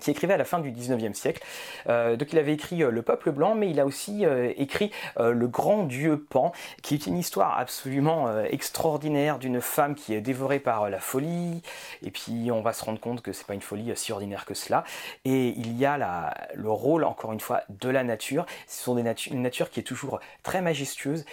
qui 0.01 0.11
écrivait 0.11 0.33
à 0.33 0.37
la 0.37 0.45
fin 0.45 0.59
du 0.59 0.71
19e 0.71 1.13
siècle. 1.13 1.41
Euh, 1.87 2.17
donc 2.17 2.33
il 2.33 2.39
avait 2.39 2.53
écrit 2.53 2.83
euh, 2.83 2.91
Le 2.91 3.01
peuple 3.01 3.31
blanc, 3.31 3.55
mais 3.55 3.69
il 3.69 3.79
a 3.79 3.85
aussi 3.85 4.25
euh, 4.25 4.51
écrit 4.57 4.91
Le 5.17 5.47
grand 5.47 5.83
dieu 5.83 6.17
Pan, 6.17 6.51
qui 6.81 6.93
est 6.93 7.07
une 7.07 7.17
histoire 7.17 7.57
absolument 7.57 8.41
extraordinaire 8.45 9.39
d'une 9.39 9.61
femme 9.61 9.95
qui 9.95 10.13
est 10.13 10.21
dévorée 10.21 10.59
par 10.59 10.89
la 10.89 10.99
folie, 10.99 11.61
et 12.05 12.11
puis 12.11 12.49
on 12.51 12.61
va 12.61 12.73
se 12.73 12.83
rendre 12.83 12.99
compte 12.99 13.21
que 13.21 13.31
c'est 13.31 13.45
pas 13.45 13.53
une 13.53 13.61
folie 13.61 13.91
si 13.95 14.11
ordinaire 14.11 14.45
que 14.45 14.53
cela. 14.53 14.83
Et 15.25 15.49
il 15.49 15.77
y 15.77 15.85
a 15.85 16.33
le 16.53 16.69
rôle, 16.69 17.03
encore 17.03 17.33
une 17.33 17.39
fois, 17.39 17.61
de 17.69 17.89
la 17.89 18.03
nature. 18.03 18.45
Ce 18.67 18.83
sont 18.83 18.95
des 18.95 19.07
une 19.31 19.41
nature 19.41 19.69
qui 19.69 19.79
est 19.79 19.83
toujours 19.83 20.19
très 20.43 20.61
majestueuse, 20.61 21.25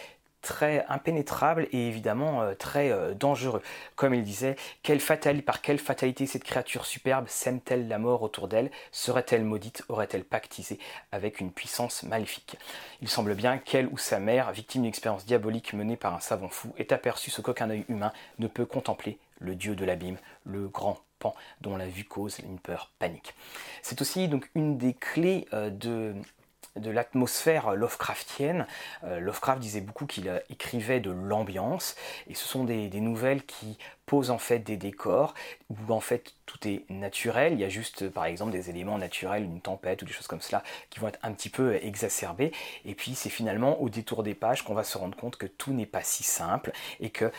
très 0.44 0.84
impénétrable 0.88 1.66
et 1.72 1.88
évidemment 1.88 2.42
euh, 2.42 2.54
très 2.54 2.92
euh, 2.92 3.14
dangereux. 3.14 3.62
Comme 3.96 4.14
il 4.14 4.22
disait, 4.22 4.56
quelle 4.82 5.00
fatale, 5.00 5.42
par 5.42 5.62
quelle 5.62 5.78
fatalité 5.78 6.26
cette 6.26 6.44
créature 6.44 6.84
superbe 6.84 7.26
sème-t-elle 7.28 7.88
la 7.88 7.98
mort 7.98 8.22
autour 8.22 8.46
d'elle? 8.46 8.70
Serait-elle 8.92 9.42
maudite? 9.42 9.82
Aurait-elle 9.88 10.24
pactisé 10.24 10.78
avec 11.10 11.40
une 11.40 11.50
puissance 11.50 12.02
maléfique? 12.02 12.56
Il 13.00 13.08
semble 13.08 13.34
bien 13.34 13.58
qu'elle 13.58 13.88
ou 13.88 13.98
sa 13.98 14.20
mère, 14.20 14.52
victime 14.52 14.82
d'une 14.82 14.90
expérience 14.90 15.24
diabolique 15.24 15.72
menée 15.72 15.96
par 15.96 16.14
un 16.14 16.20
savant 16.20 16.48
fou, 16.48 16.74
ait 16.78 16.92
aperçu 16.92 17.30
ce 17.30 17.40
qu'aucun 17.40 17.70
œil 17.70 17.86
humain 17.88 18.12
ne 18.38 18.46
peut 18.46 18.66
contempler, 18.66 19.18
le 19.38 19.56
dieu 19.56 19.74
de 19.74 19.84
l'abîme, 19.84 20.18
le 20.44 20.68
grand 20.68 21.00
pan 21.18 21.34
dont 21.62 21.76
la 21.76 21.86
vue 21.86 22.04
cause 22.04 22.38
une 22.40 22.58
peur 22.58 22.90
panique. 22.98 23.34
C'est 23.82 24.00
aussi 24.02 24.28
donc 24.28 24.50
une 24.54 24.76
des 24.76 24.92
clés 24.92 25.46
euh, 25.54 25.70
de 25.70 26.14
de 26.76 26.90
l'atmosphère 26.90 27.74
Lovecraftienne. 27.74 28.66
Euh, 29.04 29.20
Lovecraft 29.20 29.60
disait 29.60 29.80
beaucoup 29.80 30.06
qu'il 30.06 30.28
euh, 30.28 30.38
écrivait 30.50 31.00
de 31.00 31.10
l'ambiance, 31.10 31.94
et 32.28 32.34
ce 32.34 32.46
sont 32.46 32.64
des, 32.64 32.88
nouvelles 33.00 33.44
qui 33.44 33.78
posent 34.06 34.30
en 34.30 34.38
fait 34.38 34.60
des 34.60 34.76
décors 34.76 35.34
où 35.70 35.92
en 35.92 36.00
fait 36.00 36.34
tout 36.46 36.66
est 36.66 36.84
naturel. 36.90 37.52
Il 37.54 37.60
y 37.60 37.64
a 37.64 37.68
juste 37.68 38.08
par 38.08 38.24
exemple 38.24 38.52
des 38.52 38.70
éléments 38.70 38.98
naturels, 38.98 39.44
une 39.44 39.60
tempête 39.60 40.02
ou 40.02 40.04
des 40.04 40.12
choses 40.12 40.26
comme 40.26 40.40
cela 40.40 40.62
qui 40.90 41.00
vont 41.00 41.08
être 41.08 41.18
un 41.22 41.32
petit 41.32 41.50
peu 41.50 41.74
exacerbés. 41.76 42.52
Et 42.84 42.94
puis 42.94 43.14
c'est 43.14 43.30
finalement 43.30 43.80
au 43.80 43.88
détour 43.88 44.22
des 44.22 44.34
pages 44.34 44.62
qu'on 44.62 44.74
va 44.74 44.84
se 44.84 44.96
rendre 44.96 45.16
compte 45.16 45.36
que 45.36 45.46
tout 45.46 45.72
n'est 45.72 45.86
pas 45.86 46.02
si 46.02 46.22
simple 46.22 46.72
et 47.00 47.10
que 47.10 47.30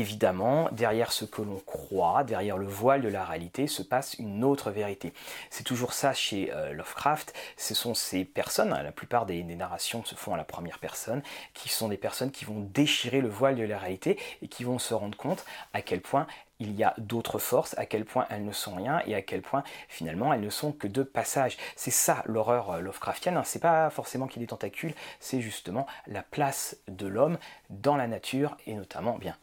évidemment, 0.00 0.68
derrière 0.72 1.12
ce 1.12 1.24
que 1.24 1.42
l'on 1.42 1.60
croit, 1.60 2.24
derrière 2.24 2.58
le 2.58 2.66
voile 2.66 3.02
de 3.02 3.08
la 3.08 3.24
réalité, 3.24 3.66
se 3.66 3.82
passe 3.82 4.14
une 4.14 4.44
autre 4.44 4.70
vérité. 4.70 5.12
C'est 5.50 5.64
toujours 5.64 5.92
ça 5.92 6.12
chez 6.12 6.52
euh, 6.52 6.72
Lovecraft. 6.72 7.34
Ce 7.56 7.74
sont 7.74 7.94
ces 7.94 8.24
personnes, 8.24 8.72
hein, 8.72 8.82
la 8.82 8.92
plupart 8.92 9.26
des, 9.26 9.42
narrations 9.42 10.04
se 10.04 10.14
font 10.14 10.34
à 10.34 10.36
la 10.36 10.44
première 10.44 10.78
personne, 10.78 11.22
qui 11.54 11.68
sont 11.68 11.88
des 11.88 11.96
personnes 11.96 12.30
qui 12.30 12.44
vont 12.44 12.60
déchirer 12.60 13.20
le 13.20 13.28
voile 13.28 13.56
de 13.56 13.64
la 13.64 13.78
réalité 13.78 14.18
et 14.42 14.48
qui 14.48 14.64
vont 14.64 14.78
se 14.78 14.92
rendre 14.92 15.16
compte 15.16 15.44
à 15.72 15.82
quel 15.82 16.00
point 16.00 16.26
il 16.58 16.72
y 16.72 16.84
a 16.84 16.94
d'autres 16.98 17.38
forces, 17.38 17.76
à 17.78 17.86
quel 17.86 18.04
point 18.04 18.26
elles 18.30 18.44
ne 18.44 18.52
sont 18.52 18.74
rien 18.74 19.02
et 19.06 19.14
à 19.14 19.22
quel 19.22 19.42
point 19.42 19.62
finalement 19.88 20.32
elles 20.32 20.40
ne 20.40 20.50
sont 20.50 20.72
que 20.72 20.86
de 20.86 21.02
passage. 21.02 21.56
C'est 21.74 21.90
ça 21.90 22.22
l'horreur 22.26 22.70
euh, 22.70 22.80
Lovecraftienne, 22.80 23.36
hein. 23.36 23.44
c'est 23.44 23.60
pas 23.60 23.90
forcément 23.90 24.26
qu'il 24.26 24.40
des 24.40 24.48
tentacules, 24.48 24.94
c'est 25.20 25.40
justement 25.40 25.86
la 26.06 26.22
place 26.22 26.76
de 26.88 27.06
l'homme 27.06 27.38
dans 27.70 27.96
la 27.96 28.06
nature 28.06 28.56
et 28.66 28.74
notamment 28.74 29.18
bien 29.18 29.36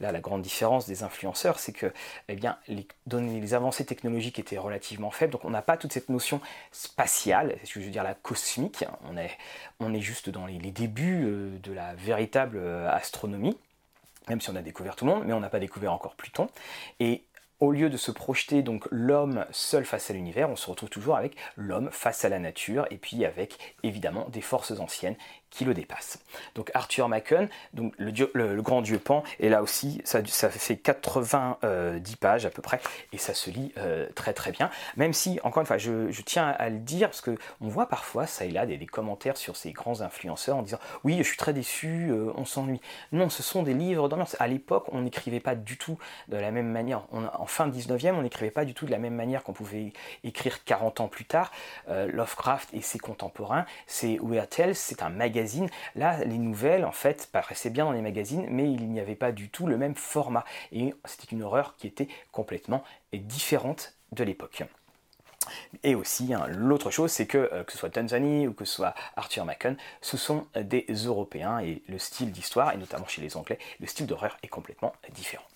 Là, 0.00 0.12
la 0.12 0.20
grande 0.20 0.42
différence 0.42 0.86
des 0.86 1.02
influenceurs, 1.02 1.58
c'est 1.58 1.72
que 1.72 1.92
eh 2.28 2.38
les, 2.68 2.86
les 3.06 3.54
avancées 3.54 3.84
technologiques 3.84 4.38
étaient 4.38 4.58
relativement 4.58 5.10
faibles, 5.10 5.32
donc 5.32 5.44
on 5.44 5.50
n'a 5.50 5.62
pas 5.62 5.76
toute 5.76 5.92
cette 5.92 6.08
notion 6.08 6.40
spatiale, 6.72 7.58
je 7.64 7.80
veux 7.80 7.90
dire 7.90 8.02
la 8.02 8.14
cosmique, 8.14 8.84
on 9.78 9.94
est, 9.94 10.00
juste 10.00 10.30
dans 10.30 10.46
les, 10.46 10.58
débuts 10.58 11.24
euh, 11.24 11.58
de 11.62 11.72
la 11.72 11.94
véritable 11.94 12.56
euh, 12.56 12.90
astronomie, 12.90 13.58
même 14.28 14.40
si 14.40 14.48
on 14.50 14.56
a 14.56 14.62
découvert 14.62 14.96
tout 14.96 15.04
le 15.04 15.12
monde, 15.12 15.24
mais 15.26 15.32
on 15.32 15.40
n'a 15.40 15.50
pas 15.50 15.58
découvert 15.58 15.92
encore 15.92 16.14
Pluton. 16.14 16.48
Et 16.98 17.24
au 17.60 17.72
lieu 17.72 17.90
de 17.90 17.96
se 17.98 18.10
projeter 18.10 18.62
donc 18.62 18.86
l'homme 18.90 19.44
seul 19.50 19.84
face 19.84 20.10
à 20.10 20.14
l'univers, 20.14 20.48
on 20.48 20.56
se 20.56 20.68
retrouve 20.70 20.88
toujours 20.88 21.16
avec 21.16 21.36
l'homme 21.56 21.90
face 21.92 22.24
à 22.24 22.30
la 22.30 22.38
nature 22.38 22.86
et 22.90 22.96
puis 22.96 23.24
avec 23.26 23.76
évidemment 23.82 24.28
des 24.30 24.40
forces 24.40 24.72
anciennes 24.80 25.16
qui 25.50 25.64
le 25.64 25.74
dépasse. 25.74 26.18
Donc 26.54 26.70
Arthur 26.74 27.08
Machen, 27.08 27.48
donc 27.74 27.92
le, 27.98 28.60
grand 28.62 28.82
dieu 28.82 28.98
Pan, 28.98 29.22
et 29.38 29.48
là 29.48 29.62
aussi 29.62 30.00
ça, 30.04 30.22
fait 30.50 30.76
90 30.76 32.16
pages 32.16 32.46
à 32.46 32.50
peu 32.50 32.62
près, 32.62 32.80
et 33.12 33.18
ça 33.18 33.34
se 33.34 33.50
lit 33.50 33.72
euh, 33.76 34.08
très 34.14 34.32
très 34.32 34.52
bien, 34.52 34.70
même 34.96 35.12
si, 35.12 35.40
encore 35.42 35.60
une 35.60 35.66
fois, 35.66 35.78
je, 35.78 36.10
tiens 36.22 36.48
à 36.58 36.68
le 36.68 36.78
dire, 36.78 37.08
parce 37.08 37.20
qu'on 37.20 37.36
voit 37.60 37.88
parfois 37.88 38.26
ça 38.26 38.44
et 38.44 38.50
là 38.50 38.66
des, 38.66 38.78
commentaires 38.86 39.36
sur 39.36 39.56
ces 39.56 39.72
grands 39.72 40.00
influenceurs 40.00 40.56
en 40.56 40.62
disant 40.62 40.78
oui 41.04 41.18
je 41.18 41.22
suis 41.22 41.36
très 41.36 41.52
déçu, 41.52 42.08
euh, 42.10 42.32
on 42.36 42.44
s'ennuie. 42.44 42.80
Non, 43.12 43.28
ce 43.28 43.42
sont 43.42 43.62
des 43.62 43.74
livres 43.74 44.08
d'ambiance. 44.08 44.36
À 44.40 44.48
l'époque 44.48 44.86
on 44.92 45.02
n'écrivait 45.02 45.40
pas 45.40 45.54
du 45.54 45.76
tout 45.76 45.98
de 46.28 46.36
la 46.36 46.50
même 46.50 46.68
manière, 46.68 47.02
en 47.12 47.46
fin 47.46 47.68
19e 47.68 48.14
on 48.14 48.22
n'écrivait 48.22 48.50
pas 48.50 48.64
du 48.64 48.74
tout 48.74 48.86
de 48.86 48.90
la 48.90 48.98
même 48.98 49.14
manière 49.14 49.44
qu'on 49.44 49.52
pouvait 49.52 49.92
écrire 50.24 50.64
40 50.64 51.00
ans 51.00 51.08
plus 51.08 51.24
tard. 51.24 51.52
Euh, 51.88 52.10
Lovecraft 52.10 52.70
et 52.72 52.80
ses 52.80 52.98
contemporains, 52.98 53.64
c'est 53.86 54.18
Weird 54.20 54.50
c'est 54.74 55.02
un 55.02 55.10
magazine 55.10 55.39
Là, 55.94 56.24
les 56.24 56.38
nouvelles, 56.38 56.84
en 56.84 56.92
fait, 56.92 57.28
paraissaient 57.30 57.70
bien 57.70 57.84
dans 57.84 57.92
les 57.92 58.02
magazines, 58.02 58.46
mais 58.48 58.70
il 58.70 58.90
n'y 58.90 59.00
avait 59.00 59.14
pas 59.14 59.32
du 59.32 59.48
tout 59.48 59.66
le 59.66 59.76
même 59.76 59.94
format. 59.94 60.44
Et 60.72 60.94
c'était 61.04 61.34
une 61.34 61.42
horreur 61.42 61.76
qui 61.76 61.86
était 61.86 62.08
complètement 62.32 62.84
différente 63.12 63.94
de 64.12 64.24
l'époque. 64.24 64.64
Et 65.82 65.94
aussi, 65.94 66.34
hein, 66.34 66.46
l'autre 66.48 66.90
chose, 66.90 67.10
c'est 67.10 67.26
que 67.26 67.38
euh, 67.52 67.64
que 67.64 67.72
ce 67.72 67.78
soit 67.78 67.90
Tanzanie 67.90 68.46
ou 68.46 68.52
que 68.52 68.64
ce 68.64 68.74
soit 68.74 68.94
Arthur 69.16 69.44
Machen, 69.44 69.76
ce 70.00 70.16
sont 70.16 70.46
des 70.54 70.84
Européens 70.88 71.60
et 71.60 71.82
le 71.88 71.98
style 71.98 72.30
d'histoire, 72.30 72.72
et 72.72 72.76
notamment 72.76 73.06
chez 73.06 73.22
les 73.22 73.36
Anglais, 73.36 73.58
le 73.80 73.86
style 73.86 74.06
d'horreur 74.06 74.36
est 74.42 74.48
complètement 74.48 74.92
différent. 75.12 75.49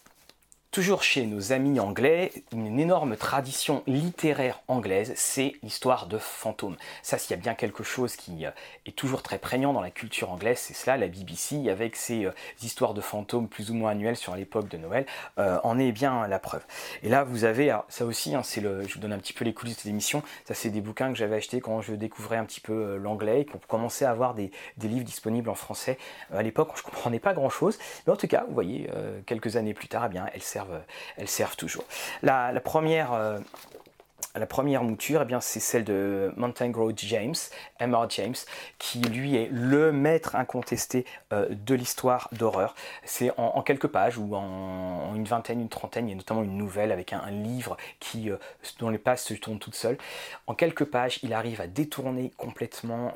Toujours 0.74 1.04
chez 1.04 1.24
nos 1.24 1.52
amis 1.52 1.78
anglais, 1.78 2.32
une 2.50 2.80
énorme 2.80 3.16
tradition 3.16 3.84
littéraire 3.86 4.60
anglaise, 4.66 5.12
c'est 5.14 5.52
l'histoire 5.62 6.08
de 6.08 6.18
fantômes. 6.18 6.74
Ça, 7.00 7.16
s'il 7.16 7.30
y 7.30 7.38
a 7.38 7.40
bien 7.40 7.54
quelque 7.54 7.84
chose 7.84 8.16
qui 8.16 8.44
euh, 8.44 8.50
est 8.84 8.96
toujours 8.96 9.22
très 9.22 9.38
prégnant 9.38 9.72
dans 9.72 9.80
la 9.80 9.92
culture 9.92 10.32
anglaise, 10.32 10.58
c'est 10.58 10.74
cela, 10.74 10.96
la 10.96 11.06
BBC, 11.06 11.70
avec 11.70 11.94
ses 11.94 12.24
euh, 12.24 12.32
histoires 12.60 12.92
de 12.92 13.00
fantômes 13.00 13.46
plus 13.46 13.70
ou 13.70 13.74
moins 13.74 13.92
annuelles 13.92 14.16
sur 14.16 14.34
l'époque 14.34 14.66
de 14.68 14.76
Noël, 14.76 15.06
euh, 15.38 15.60
en 15.62 15.78
est 15.78 15.92
bien 15.92 16.26
la 16.26 16.40
preuve. 16.40 16.64
Et 17.04 17.08
là, 17.08 17.22
vous 17.22 17.44
avez, 17.44 17.78
ça 17.88 18.04
aussi, 18.04 18.34
hein, 18.34 18.42
c'est 18.42 18.60
le, 18.60 18.82
je 18.82 18.94
vous 18.94 19.00
donne 19.00 19.12
un 19.12 19.18
petit 19.18 19.32
peu 19.32 19.44
les 19.44 19.54
coulisses 19.54 19.84
de 19.84 19.88
l'émission, 19.88 20.24
ça 20.44 20.54
c'est 20.54 20.70
des 20.70 20.80
bouquins 20.80 21.12
que 21.12 21.16
j'avais 21.16 21.36
achetés 21.36 21.60
quand 21.60 21.82
je 21.82 21.92
découvrais 21.92 22.38
un 22.38 22.44
petit 22.44 22.60
peu 22.60 22.96
l'anglais, 22.96 23.42
et 23.42 23.44
qu'on 23.44 23.58
commençait 23.58 24.06
à 24.06 24.10
avoir 24.10 24.34
des, 24.34 24.50
livres 24.82 25.04
disponibles 25.04 25.50
en 25.50 25.54
français. 25.54 25.98
à 26.32 26.42
l'époque, 26.42 26.70
je 26.74 26.82
comprenais 26.82 27.20
pas 27.20 27.32
grand-chose, 27.32 27.78
mais 28.08 28.12
en 28.12 28.16
tout 28.16 28.26
cas, 28.26 28.44
vous 28.48 28.54
voyez, 28.54 28.90
quelques 29.26 29.54
années 29.54 29.72
plus 29.72 29.86
tard, 29.86 30.06
eh 30.06 30.08
bien, 30.08 30.26
elles 30.34 30.42
servent 30.64 30.82
elles 31.16 31.28
servent 31.28 31.56
toujours. 31.56 31.84
La, 32.22 32.52
première 32.60 33.12
euh, 33.12 33.38
la 34.34 34.46
première 34.46 34.82
mouture, 34.82 35.22
eh 35.22 35.24
bien, 35.24 35.40
c'est 35.40 35.60
celle 35.60 35.84
de 35.84 36.32
Mountain 36.36 36.70
Grove 36.70 36.92
James, 36.96 37.34
M.R. 37.78 38.10
James, 38.10 38.34
qui 38.78 39.00
lui 39.00 39.36
est 39.36 39.48
le 39.52 39.92
maître 39.92 40.34
incontesté 40.34 41.04
euh, 41.32 41.46
de 41.50 41.74
l'histoire 41.74 42.28
d'horreur. 42.32 42.74
C'est 43.04 43.30
en, 43.36 43.62
quelques 43.62 43.86
pages 43.86 44.18
ou 44.18 44.34
en, 44.34 45.14
une 45.14 45.24
vingtaine, 45.24 45.60
une 45.60 45.68
trentaine, 45.68 46.08
il 46.08 46.10
y 46.10 46.14
a 46.14 46.16
notamment 46.16 46.42
une 46.42 46.56
nouvelle 46.56 46.90
avec 46.90 47.12
un, 47.12 47.30
livre 47.30 47.76
qui, 48.00 48.30
euh, 48.30 48.36
dont 48.80 48.88
les 48.88 48.98
pages 48.98 49.20
se 49.20 49.34
tournent 49.34 49.60
toutes 49.60 49.76
seules. 49.76 49.98
En 50.48 50.54
quelques 50.54 50.84
pages, 50.84 51.20
il 51.22 51.32
arrive 51.32 51.60
à 51.60 51.68
détourner 51.68 52.32
complètement 52.36 53.14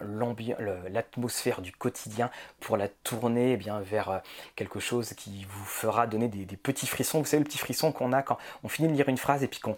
l'atmosphère 0.90 1.62
du 1.62 1.72
quotidien 1.72 2.30
pour 2.60 2.76
la 2.76 2.86
tourner 2.88 3.52
eh 3.52 3.56
bien, 3.56 3.80
vers 3.80 4.10
euh, 4.10 4.18
quelque 4.54 4.78
chose 4.78 5.14
qui 5.14 5.46
vous 5.48 5.64
fera 5.64 6.06
donner 6.06 6.28
des, 6.28 6.56
petits 6.56 6.86
frissons. 6.86 7.18
Vous 7.18 7.24
savez, 7.24 7.42
le 7.42 7.48
petit 7.48 7.58
frisson 7.58 7.90
qu'on 7.90 8.12
a 8.12 8.22
quand 8.22 8.38
on 8.62 8.68
finit 8.68 8.88
de 8.88 8.94
lire 8.94 9.08
une 9.08 9.18
phrase 9.18 9.42
et 9.42 9.48
puis 9.48 9.60
qu'on 9.60 9.76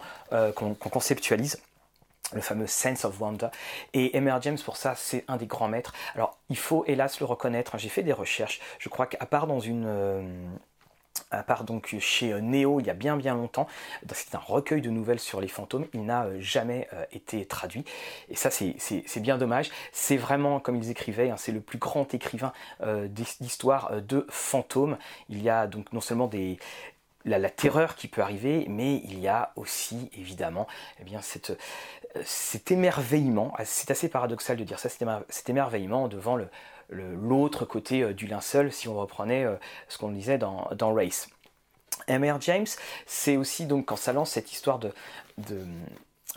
le 2.33 2.41
fameux 2.41 2.67
Sense 2.67 3.05
of 3.05 3.19
Wonder. 3.19 3.47
Et 3.93 4.15
Emer 4.17 4.37
James, 4.41 4.57
pour 4.63 4.77
ça, 4.77 4.95
c'est 4.95 5.23
un 5.27 5.37
des 5.37 5.47
grands 5.47 5.67
maîtres. 5.67 5.93
Alors, 6.15 6.37
il 6.49 6.57
faut 6.57 6.83
hélas 6.87 7.19
le 7.19 7.25
reconnaître, 7.25 7.77
j'ai 7.77 7.89
fait 7.89 8.03
des 8.03 8.13
recherches. 8.13 8.59
Je 8.79 8.89
crois 8.89 9.07
qu'à 9.07 9.25
part 9.25 9.47
dans 9.47 9.59
une. 9.59 9.85
Euh, 9.85 10.21
à 11.29 11.43
part 11.43 11.65
donc 11.65 11.95
chez 11.99 12.31
euh, 12.31 12.39
Neo 12.39 12.79
il 12.79 12.87
y 12.87 12.89
a 12.89 12.93
bien 12.93 13.15
bien 13.17 13.35
longtemps, 13.35 13.67
c'est 14.13 14.33
un 14.33 14.39
recueil 14.39 14.81
de 14.81 14.89
nouvelles 14.89 15.19
sur 15.19 15.41
les 15.41 15.49
fantômes, 15.49 15.85
il 15.93 16.05
n'a 16.05 16.23
euh, 16.23 16.37
jamais 16.39 16.87
été 17.11 17.45
traduit. 17.45 17.83
Et 18.29 18.35
ça 18.35 18.49
c'est 18.49 19.19
bien 19.19 19.37
dommage. 19.37 19.69
C'est 19.91 20.17
vraiment, 20.17 20.59
comme 20.59 20.77
ils 20.77 20.89
écrivaient, 20.89 21.29
hein, 21.29 21.37
c'est 21.37 21.51
le 21.51 21.61
plus 21.61 21.77
grand 21.77 22.13
écrivain 22.13 22.53
d'histoire 23.09 24.01
de 24.01 24.25
fantômes. 24.29 24.97
Il 25.29 25.41
y 25.41 25.49
a 25.49 25.67
donc 25.67 25.91
non 25.93 26.01
seulement 26.01 26.27
des, 26.27 26.57
la, 27.25 27.49
terreur 27.49 27.95
qui 27.95 28.07
peut 28.07 28.21
arriver, 28.21 28.65
mais 28.69 28.97
il 29.03 29.19
y 29.19 29.27
a 29.27 29.51
aussi 29.55 30.09
évidemment 30.13 30.67
eh 30.99 31.03
bien, 31.03 31.21
cette, 31.21 31.51
euh, 31.51 32.21
cet 32.25 32.71
émerveillement, 32.71 33.53
ah, 33.57 33.65
c'est 33.65 33.91
assez 33.91 34.09
paradoxal 34.09 34.57
de 34.57 34.63
dire 34.63 34.79
ça, 34.79 34.89
cet 34.89 35.49
émerveillement 35.49 36.07
devant 36.07 36.37
l'autre 36.89 37.65
côté 37.65 38.01
euh, 38.01 38.13
du 38.13 38.27
linceul, 38.27 38.71
si 38.71 38.87
on 38.87 38.95
reprenait 38.95 39.45
euh, 39.45 39.55
ce 39.87 39.97
qu'on 39.97 40.11
disait 40.11 40.37
dans, 40.37 40.69
dans 40.75 40.93
Race. 40.93 41.29
M.R. 42.07 42.41
James, 42.41 42.67
c'est 43.05 43.37
aussi 43.37 43.65
donc 43.65 43.85
quand 43.85 43.95
ça 43.95 44.13
lance 44.13 44.31
cette 44.31 44.51
histoire 44.51 44.79
de 44.79 44.91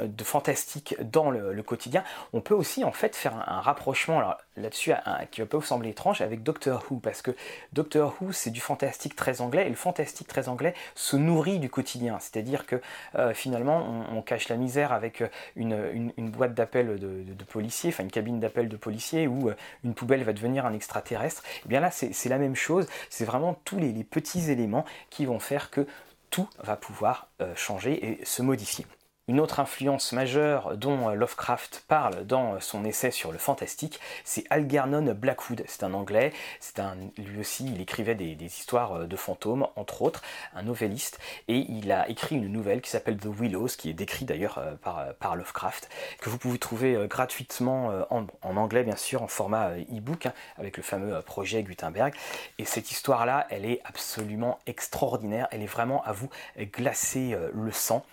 de 0.01 0.25
fantastique 0.25 0.97
dans 1.01 1.31
le, 1.31 1.63
quotidien, 1.63 2.03
on 2.33 2.41
peut 2.41 2.55
aussi 2.55 2.85
en 2.85 2.93
fait 2.93 3.15
faire 3.15 3.37
un, 3.49 3.61
rapprochement 3.61 4.21
là-dessus 4.57 4.93
qui 5.31 5.43
peut 5.43 5.57
vous 5.57 5.63
sembler 5.63 5.91
étrange 5.91 6.21
avec 6.21 6.43
Doctor 6.43 6.85
Who 6.91 6.99
parce 6.99 7.23
que 7.23 7.31
Doctor 7.73 8.15
Who 8.21 8.33
c'est 8.33 8.51
du 8.51 8.61
fantastique 8.61 9.17
très 9.17 9.41
anglais 9.41 9.67
et 9.67 9.69
le 9.69 9.77
fantastique 9.77 10.29
très 10.29 10.49
anglais 10.49 10.75
se 10.95 11.17
nourrit 11.17 11.59
du 11.59 11.71
quotidien, 11.71 12.19
c'est-à-dire 12.19 12.67
que 12.67 12.81
euh, 13.15 13.35
finalement 13.35 14.07
on, 14.13 14.23
cache 14.23 14.49
la 14.49 14.57
misère 14.57 14.93
avec 14.93 15.21
euh, 15.21 15.29
une, 15.57 16.31
boîte 16.31 16.55
d'appel 16.55 16.99
de, 16.99 17.45
policiers, 17.45 17.91
enfin 17.91 18.03
une 18.05 18.11
cabine 18.11 18.41
d'appel 18.41 18.69
de 18.69 18.77
policiers 18.77 19.27
où 19.27 19.49
euh, 19.49 19.55
une 19.85 19.95
poubelle 19.95 20.25
va 20.25 20.33
devenir 20.33 20.67
un 20.67 20.73
extraterrestre. 20.73 21.43
Et 21.45 21.63
eh 21.67 21.69
bien 21.69 21.81
là 21.81 21.91
c'est 21.91 22.29
la 22.29 22.39
même 22.39 22.57
chose, 22.57 22.89
c'est 23.11 23.25
vraiment 23.25 23.55
tous 23.65 23.79
les, 23.79 23.93
petits 24.05 24.51
éléments 24.51 24.85
qui 25.11 25.25
vont 25.25 25.39
faire 25.39 25.71
que 25.71 25.87
tout 26.31 26.49
va 26.59 26.77
pouvoir 26.77 27.29
changer 27.55 28.21
et 28.21 28.25
se 28.25 28.43
modifier. 28.43 28.87
Une 29.27 29.41
autre 29.41 29.59
influence 29.59 30.13
majeure 30.13 30.77
dont 30.77 31.09
euh, 31.09 31.15
Lovecraft 31.15 31.85
parle 31.89 32.27
dans 32.27 32.61
son 32.61 32.85
essai 32.85 33.11
sur 33.11 33.33
le 33.33 33.39
fantastique, 33.39 33.99
c'est 34.23 34.45
Algernon 34.51 35.15
Blackwood. 35.15 35.65
C'est 35.67 35.83
un 35.83 35.95
anglais, 35.95 36.31
c'est 36.61 36.79
un, 36.79 36.95
lui 37.17 37.41
aussi 37.41 37.65
il 37.65 37.81
écrivait 37.81 38.15
des, 38.15 38.37
histoires 38.45 38.93
euh, 38.93 39.07
de 39.07 39.17
fantômes, 39.17 39.67
entre 39.77 40.03
autres, 40.03 40.23
un 40.55 40.65
novelliste, 40.65 41.21
et 41.49 41.57
il 41.57 41.91
a 41.91 42.07
écrit 42.11 42.37
une 42.37 42.53
nouvelle 42.53 42.83
qui 42.83 42.91
s'appelle 42.91 43.17
The 43.17 43.25
Willows, 43.25 43.69
qui 43.79 43.89
est 43.89 43.95
décrite 43.95 44.29
d'ailleurs 44.29 44.59
euh, 44.59 44.75
par, 44.75 45.15
par, 45.15 45.37
Lovecraft, 45.37 45.89
que 46.21 46.29
vous 46.29 46.37
pouvez 46.37 46.59
trouver 46.59 47.07
gratuitement 47.09 48.05
en, 48.11 48.27
anglais 48.43 48.85
bien 48.85 48.97
sûr, 48.97 49.23
en 49.23 49.27
format 49.27 49.71
e-book, 49.79 50.27
hein, 50.27 50.35
avec 50.59 50.77
le 50.77 50.83
fameux 50.83 51.23
projet 51.23 51.63
Gutenberg. 51.63 52.13
Et 52.59 52.67
cette 52.67 52.91
histoire-là, 52.91 53.47
elle 53.49 53.65
est 53.65 53.81
absolument 53.85 54.59
extraordinaire, 54.67 55.49
elle 55.51 55.63
est 55.63 55.67
vraiment 55.67 56.05
à 56.05 56.13
vous 56.13 56.29
glacer 56.59 57.35
le 57.53 57.73
sang. 57.73 58.05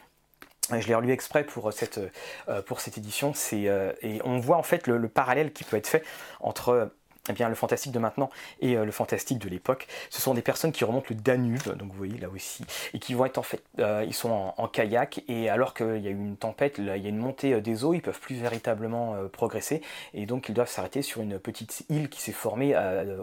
Je 0.79 0.87
l'ai 0.87 0.95
relu 0.95 1.11
exprès 1.11 1.43
pour 1.43 1.73
cette, 1.73 1.99
euh, 2.47 2.61
pour 2.61 2.79
cette 2.79 2.97
édition. 2.97 3.33
Euh, 3.53 3.93
et 4.01 4.21
on 4.23 4.39
voit 4.39 4.57
en 4.57 4.63
fait 4.63 4.87
le, 4.87 5.07
parallèle 5.09 5.51
qui 5.51 5.63
peut 5.63 5.77
être 5.77 5.87
fait 5.87 6.03
entre 6.39 6.91
eh 7.31 7.33
bien, 7.33 7.49
le 7.49 7.55
fantastique 7.55 7.91
de 7.91 7.99
maintenant 7.99 8.29
et 8.59 8.77
euh, 8.77 8.85
le 8.85 8.91
fantastique 8.91 9.39
de 9.39 9.49
l'époque, 9.49 9.87
ce 10.09 10.21
sont 10.21 10.33
des 10.33 10.41
personnes 10.41 10.71
qui 10.71 10.83
remontent 10.83 11.07
le 11.09 11.15
Danube, 11.15 11.75
donc 11.77 11.91
vous 11.91 11.97
voyez 11.97 12.17
là 12.17 12.29
aussi, 12.29 12.63
et 12.93 12.99
qui 12.99 13.13
vont 13.13 13.25
être 13.25 13.37
en 13.37 13.43
fait, 13.43 13.63
euh, 13.79 14.03
ils 14.05 14.13
sont 14.13 14.53
en, 14.57 14.67
kayak, 14.67 15.23
et 15.27 15.49
alors 15.49 15.73
qu'il 15.73 16.01
y 16.01 16.07
a 16.07 16.11
eu 16.11 16.15
une 16.15 16.37
tempête, 16.37 16.75
il 16.77 16.85
y 16.85 16.89
a 16.89 16.95
une 16.95 17.17
montée 17.17 17.53
euh, 17.53 17.61
des 17.61 17.83
eaux, 17.83 17.93
ils 17.93 18.01
peuvent 18.01 18.19
plus 18.19 18.35
véritablement 18.35 19.15
progresser, 19.31 19.81
et 20.13 20.25
donc 20.25 20.49
ils 20.49 20.53
doivent 20.53 20.69
s'arrêter 20.69 21.01
sur 21.01 21.21
une 21.21 21.39
petite 21.39 21.83
île 21.89 22.09
qui 22.09 22.21
s'est 22.21 22.31
formée 22.31 22.75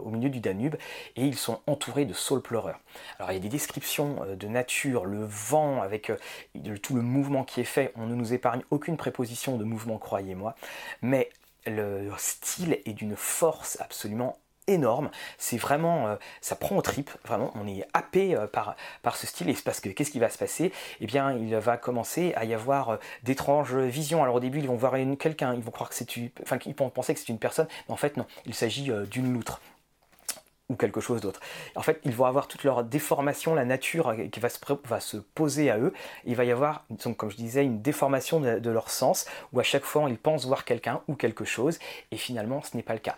au 0.04 0.10
milieu 0.10 0.30
du 0.30 0.40
Danube, 0.40 0.76
et 1.16 1.24
ils 1.24 1.36
sont 1.36 1.60
entourés 1.66 2.04
de 2.04 2.14
saules 2.14 2.42
pleureurs. 2.42 2.80
Alors 3.18 3.30
il 3.30 3.34
y 3.34 3.38
a 3.38 3.40
des 3.40 3.48
descriptions 3.48 4.18
de 4.38 4.46
nature, 4.46 5.04
le 5.04 5.24
vent, 5.24 5.82
avec 5.82 6.10
tout 6.82 6.94
le 6.94 7.02
mouvement 7.02 7.44
qui 7.44 7.60
est 7.60 7.64
fait, 7.64 7.92
on 7.96 8.06
ne 8.06 8.14
nous 8.14 8.32
épargne 8.32 8.62
aucune 8.70 8.96
préposition 8.96 9.56
de 9.56 9.64
mouvement, 9.64 9.98
croyez-moi, 9.98 10.54
mais 11.02 11.30
le 11.68 12.10
style 12.18 12.80
est 12.84 12.92
d'une 12.92 13.16
force 13.16 13.78
absolument 13.80 14.38
énorme. 14.68 15.10
C'est 15.38 15.56
vraiment, 15.56 16.06
euh, 16.06 16.16
ça 16.40 16.54
prend 16.54 16.76
au 16.76 16.82
trip, 16.82 17.10
vraiment, 17.24 17.50
on 17.54 17.66
est 17.66 17.84
happé 17.94 18.34
euh, 18.34 18.46
par, 18.46 18.76
par 19.02 19.16
ce 19.16 19.26
style. 19.26 19.48
Et 19.48 19.54
parce 19.64 19.80
que 19.80 19.88
qu'est-ce 19.88 20.10
qui 20.10 20.18
va 20.20 20.28
se 20.28 20.38
passer? 20.38 20.72
Eh 21.00 21.06
bien, 21.06 21.32
il 21.32 21.54
va 21.56 21.76
commencer 21.76 22.32
à 22.36 22.44
y 22.44 22.54
avoir 22.54 22.90
euh, 22.90 22.96
d'étranges 23.24 23.74
visions. 23.74 24.22
Alors 24.22 24.36
au 24.36 24.40
début, 24.40 24.58
ils 24.58 24.68
vont 24.68 24.76
voir 24.76 24.94
quelqu'un, 25.18 25.54
ils 25.54 25.62
vont 25.62 25.70
croire 25.70 25.88
que 25.88 25.96
c'est 25.96 26.16
une, 26.16 26.30
enfin, 26.42 26.58
ils 26.66 26.74
vont 26.74 26.90
penser 26.90 27.14
que 27.14 27.20
c'est 27.20 27.28
une 27.28 27.38
personne, 27.38 27.66
mais 27.88 27.94
en 27.94 27.96
fait 27.96 28.16
non, 28.16 28.26
il 28.46 28.54
s'agit 28.54 28.90
d'une 29.10 29.32
loutre 29.32 29.60
ou 30.68 30.76
quelque 30.76 31.00
chose 31.00 31.20
d'autre. 31.20 31.40
En 31.76 31.82
fait, 31.82 32.00
ils 32.04 32.12
vont 32.12 32.26
avoir 32.26 32.46
toute 32.46 32.64
leur 32.64 32.84
déformation, 32.84 33.54
la 33.54 33.64
nature 33.64 34.14
qui 34.30 34.40
va 34.40 34.50
se, 35.00 35.16
poser 35.16 35.70
à 35.70 35.78
eux. 35.78 35.92
Il 36.24 36.36
va 36.36 36.44
y 36.44 36.50
avoir, 36.50 36.84
donc, 36.90 37.16
comme 37.16 37.30
je 37.30 37.36
disais, 37.36 37.64
une 37.64 37.80
déformation 37.80 38.40
de, 38.40 38.70
leur 38.70 38.90
sens, 38.90 39.26
où 39.52 39.60
à 39.60 39.62
chaque 39.62 39.84
fois 39.84 40.08
ils 40.08 40.18
pensent 40.18 40.46
voir 40.46 40.64
quelqu'un 40.64 41.00
ou 41.08 41.14
quelque 41.14 41.44
chose, 41.44 41.78
et 42.10 42.16
finalement 42.16 42.62
ce 42.62 42.76
n'est 42.76 42.82
pas 42.82 42.92
le 42.92 42.98
cas. 42.98 43.16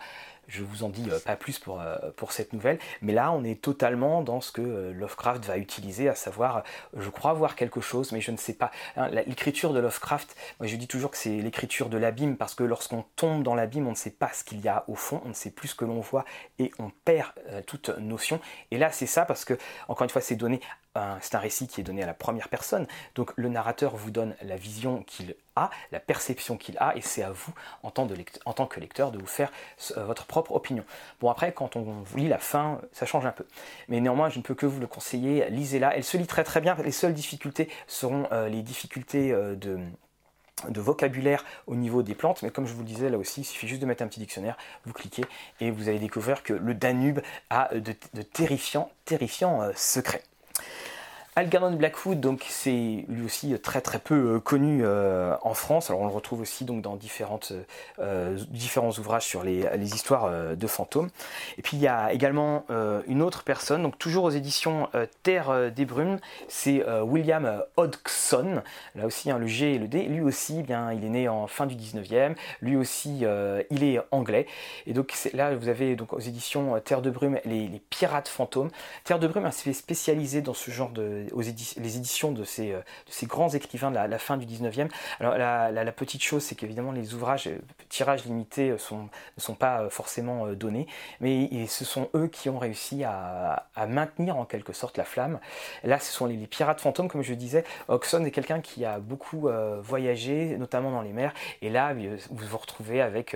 Je 0.51 0.63
vous 0.63 0.83
en 0.83 0.89
dis 0.89 1.07
pas 1.25 1.35
plus 1.35 1.59
pour, 1.59 1.81
pour 2.17 2.31
cette 2.31 2.53
nouvelle, 2.53 2.77
mais 3.01 3.13
là 3.13 3.31
on 3.31 3.43
est 3.43 3.61
totalement 3.61 4.21
dans 4.21 4.41
ce 4.41 4.51
que 4.51 4.91
Lovecraft 4.91 5.45
va 5.45 5.57
utiliser, 5.57 6.09
à 6.09 6.15
savoir, 6.15 6.63
je 6.95 7.09
crois 7.09 7.33
voir 7.33 7.55
quelque 7.55 7.81
chose, 7.81 8.11
mais 8.11 8.21
je 8.21 8.31
ne 8.31 8.37
sais 8.37 8.53
pas. 8.53 8.71
Hein, 8.97 9.09
l'écriture 9.09 9.73
de 9.73 9.79
Lovecraft, 9.79 10.35
je 10.59 10.75
dis 10.75 10.87
toujours 10.87 11.11
que 11.11 11.17
c'est 11.17 11.37
l'écriture 11.37 11.89
de 11.89 11.97
l'abîme, 11.97 12.35
parce 12.35 12.53
que 12.53 12.63
lorsqu'on 12.63 13.05
tombe 13.15 13.43
dans 13.43 13.55
l'abîme, 13.55 13.87
on 13.87 13.91
ne 13.91 13.95
sait 13.95 14.11
pas 14.11 14.31
ce 14.33 14.43
qu'il 14.43 14.59
y 14.59 14.67
a 14.67 14.83
au 14.87 14.95
fond, 14.95 15.21
on 15.25 15.29
ne 15.29 15.33
sait 15.33 15.51
plus 15.51 15.69
ce 15.69 15.75
que 15.75 15.85
l'on 15.85 16.01
voit, 16.01 16.25
et 16.59 16.71
on 16.79 16.91
perd 17.05 17.31
toute 17.65 17.89
notion. 17.97 18.39
Et 18.71 18.77
là 18.77 18.91
c'est 18.91 19.05
ça, 19.05 19.25
parce 19.25 19.45
que, 19.45 19.57
encore 19.87 20.03
une 20.03 20.09
fois, 20.09 20.21
c'est 20.21 20.35
donné 20.35 20.59
c'est 21.21 21.35
un 21.35 21.39
récit 21.39 21.67
qui 21.67 21.81
est 21.81 21.83
donné 21.83 22.03
à 22.03 22.05
la 22.05 22.13
première 22.13 22.49
personne. 22.49 22.87
Donc 23.15 23.31
le 23.35 23.49
narrateur 23.49 23.95
vous 23.95 24.11
donne 24.11 24.35
la 24.41 24.55
vision 24.55 25.03
qu'il 25.03 25.35
a, 25.55 25.69
la 25.91 25.99
perception 25.99 26.57
qu'il 26.57 26.77
a, 26.79 26.95
et 26.95 27.01
c'est 27.01 27.23
à 27.23 27.31
vous, 27.31 27.53
en 27.83 27.91
tant, 27.91 28.07
que 28.67 28.79
lecteur, 28.79 29.11
de 29.11 29.19
vous 29.19 29.25
faire 29.25 29.51
euh, 29.97 30.05
votre 30.05 30.25
propre 30.25 30.51
opinion. 30.53 30.83
Bon 31.19 31.29
après, 31.29 31.53
quand 31.53 31.75
on 31.75 31.81
vous 31.81 32.17
lit 32.17 32.27
la 32.27 32.37
fin, 32.37 32.81
ça 32.91 33.05
change 33.05 33.25
un 33.25 33.31
peu. 33.31 33.45
Mais 33.87 33.99
néanmoins, 33.99 34.29
je 34.29 34.37
ne 34.37 34.43
peux 34.43 34.55
que 34.55 34.65
vous 34.65 34.79
le 34.79 34.87
conseiller, 34.87 35.49
lisez-la. 35.49 35.95
Elle 35.95 36.03
se 36.03 36.17
lit 36.17 36.27
très 36.27 36.43
très 36.43 36.61
bien. 36.61 36.75
Les 36.83 36.91
seules 36.91 37.13
difficultés 37.13 37.69
seront 37.87 38.27
euh, 38.31 38.49
les 38.49 38.61
difficultés 38.61 39.31
euh, 39.31 39.55
de 39.55 40.81
vocabulaire 40.81 41.45
au 41.67 41.75
niveau 41.75 42.03
des 42.03 42.15
plantes, 42.15 42.43
mais 42.43 42.51
comme 42.51 42.67
je 42.67 42.73
vous 42.73 42.81
le 42.81 42.87
disais 42.87 43.09
là 43.09 43.17
aussi, 43.17 43.41
il 43.41 43.45
suffit 43.45 43.67
juste 43.67 43.81
de 43.81 43.85
mettre 43.85 44.03
un 44.03 44.07
petit 44.07 44.19
dictionnaire, 44.19 44.57
vous 44.85 44.93
cliquez 44.93 45.23
et 45.59 45.71
vous 45.71 45.89
allez 45.89 45.99
découvrir 45.99 46.43
que 46.43 46.53
le 46.53 46.75
Danube 46.75 47.19
a 47.49 47.69
de 47.73 48.21
terrifiants, 48.21 48.91
terrifiants 49.05 49.71
secrets. 49.75 50.21
Algernon 51.37 51.71
Blackwood, 51.71 52.19
donc 52.19 52.43
c'est 52.49 53.05
lui 53.07 53.23
aussi 53.23 53.57
très 53.57 53.79
très 53.79 53.99
peu 53.99 54.35
euh, 54.35 54.39
connu 54.41 54.81
euh, 54.83 55.33
en 55.43 55.53
France. 55.53 55.89
Alors 55.89 56.01
on 56.01 56.07
le 56.07 56.13
retrouve 56.13 56.41
aussi 56.41 56.65
donc 56.65 56.81
dans 56.81 56.97
différentes, 56.97 57.53
euh, 57.99 58.37
différents 58.49 58.91
ouvrages 58.91 59.25
sur 59.25 59.41
les, 59.41 59.65
histoires 59.81 60.29
de 60.55 60.67
fantômes. 60.67 61.09
Et 61.57 61.61
puis 61.61 61.77
il 61.77 61.79
y 61.79 61.87
a 61.87 62.11
également 62.11 62.65
une 63.07 63.21
autre 63.21 63.43
personne, 63.43 63.83
donc 63.83 63.97
toujours 63.97 64.25
aux 64.25 64.29
éditions 64.29 64.89
Terre 65.23 65.71
des 65.71 65.85
Brumes, 65.85 66.19
c'est 66.47 66.83
William 67.01 67.63
Hodgson. 67.77 68.61
Là 68.95 69.05
aussi 69.05 69.31
hein, 69.31 69.37
le 69.37 69.47
G 69.47 69.75
et 69.75 69.79
le 69.79 69.87
D. 69.87 70.03
Lui 70.03 70.21
aussi, 70.21 70.57
eh 70.59 70.63
bien 70.63 70.91
il 70.93 71.03
est 71.03 71.09
né 71.09 71.27
en 71.27 71.47
fin 71.47 71.65
du 71.65 71.75
19e. 71.75 72.35
Lui 72.61 72.75
aussi, 72.77 73.25
il 73.69 73.83
est 73.83 73.99
anglais. 74.11 74.47
Et 74.85 74.93
donc 74.93 75.13
là 75.33 75.55
vous 75.55 75.67
avez 75.67 75.95
donc 75.95 76.13
aux 76.13 76.19
éditions 76.19 76.79
Terre 76.79 77.01
de 77.01 77.09
Brume 77.09 77.39
les, 77.45 77.81
pirates 77.89 78.27
fantômes. 78.27 78.69
Terre 79.03 79.19
de 79.19 79.27
Brume 79.27 79.51
s'est 79.51 79.73
spécialisé 79.73 80.41
dans 80.41 80.53
ce 80.53 80.71
genre 80.71 80.91
de 80.91 81.20
aux 81.31 81.41
les 81.77 81.97
éditions 81.97 82.31
de 82.31 82.43
ces, 82.43 82.71
euh, 82.71 82.79
de 82.79 83.11
ces, 83.11 83.25
grands 83.25 83.49
écrivains 83.49 83.91
de 83.91 83.95
la, 83.95 84.19
fin 84.19 84.37
du 84.37 84.45
19e. 84.45 84.89
Alors 85.19 85.37
la, 85.37 85.91
petite 85.91 86.23
chose, 86.23 86.43
c'est 86.43 86.55
qu'évidemment 86.55 86.91
les 86.91 87.13
ouvrages 87.13 87.47
euh, 87.47 87.59
tirages 87.89 88.25
limités 88.25 88.69
euh, 88.69 88.77
ne 89.37 89.41
sont 89.41 89.55
pas 89.55 89.89
forcément 89.89 90.47
donnés, 90.53 90.87
mais 91.19 91.49
ce 91.67 91.85
sont 91.85 92.09
eux 92.15 92.27
qui 92.27 92.49
ont 92.49 92.59
réussi 92.59 93.03
à, 93.03 93.67
maintenir 93.87 94.37
en 94.37 94.45
quelque 94.45 94.73
sorte 94.73 94.97
la 94.97 95.03
flamme. 95.03 95.39
Là, 95.83 95.99
ce 95.99 96.11
sont 96.11 96.25
les, 96.25 96.37
pirates 96.47 96.81
fantômes, 96.81 97.07
comme 97.07 97.23
je 97.23 97.33
disais. 97.33 97.63
Oxon 97.87 98.23
est 98.25 98.31
quelqu'un 98.31 98.61
qui 98.61 98.85
a 98.85 98.99
beaucoup 98.99 99.49
voyagé, 99.81 100.57
notamment 100.57 100.91
dans 100.91 101.01
les 101.01 101.13
mers, 101.13 101.33
et 101.61 101.69
là, 101.69 101.93
vous 101.93 102.45
vous 102.45 102.57
retrouvez 102.57 103.01
avec, 103.01 103.35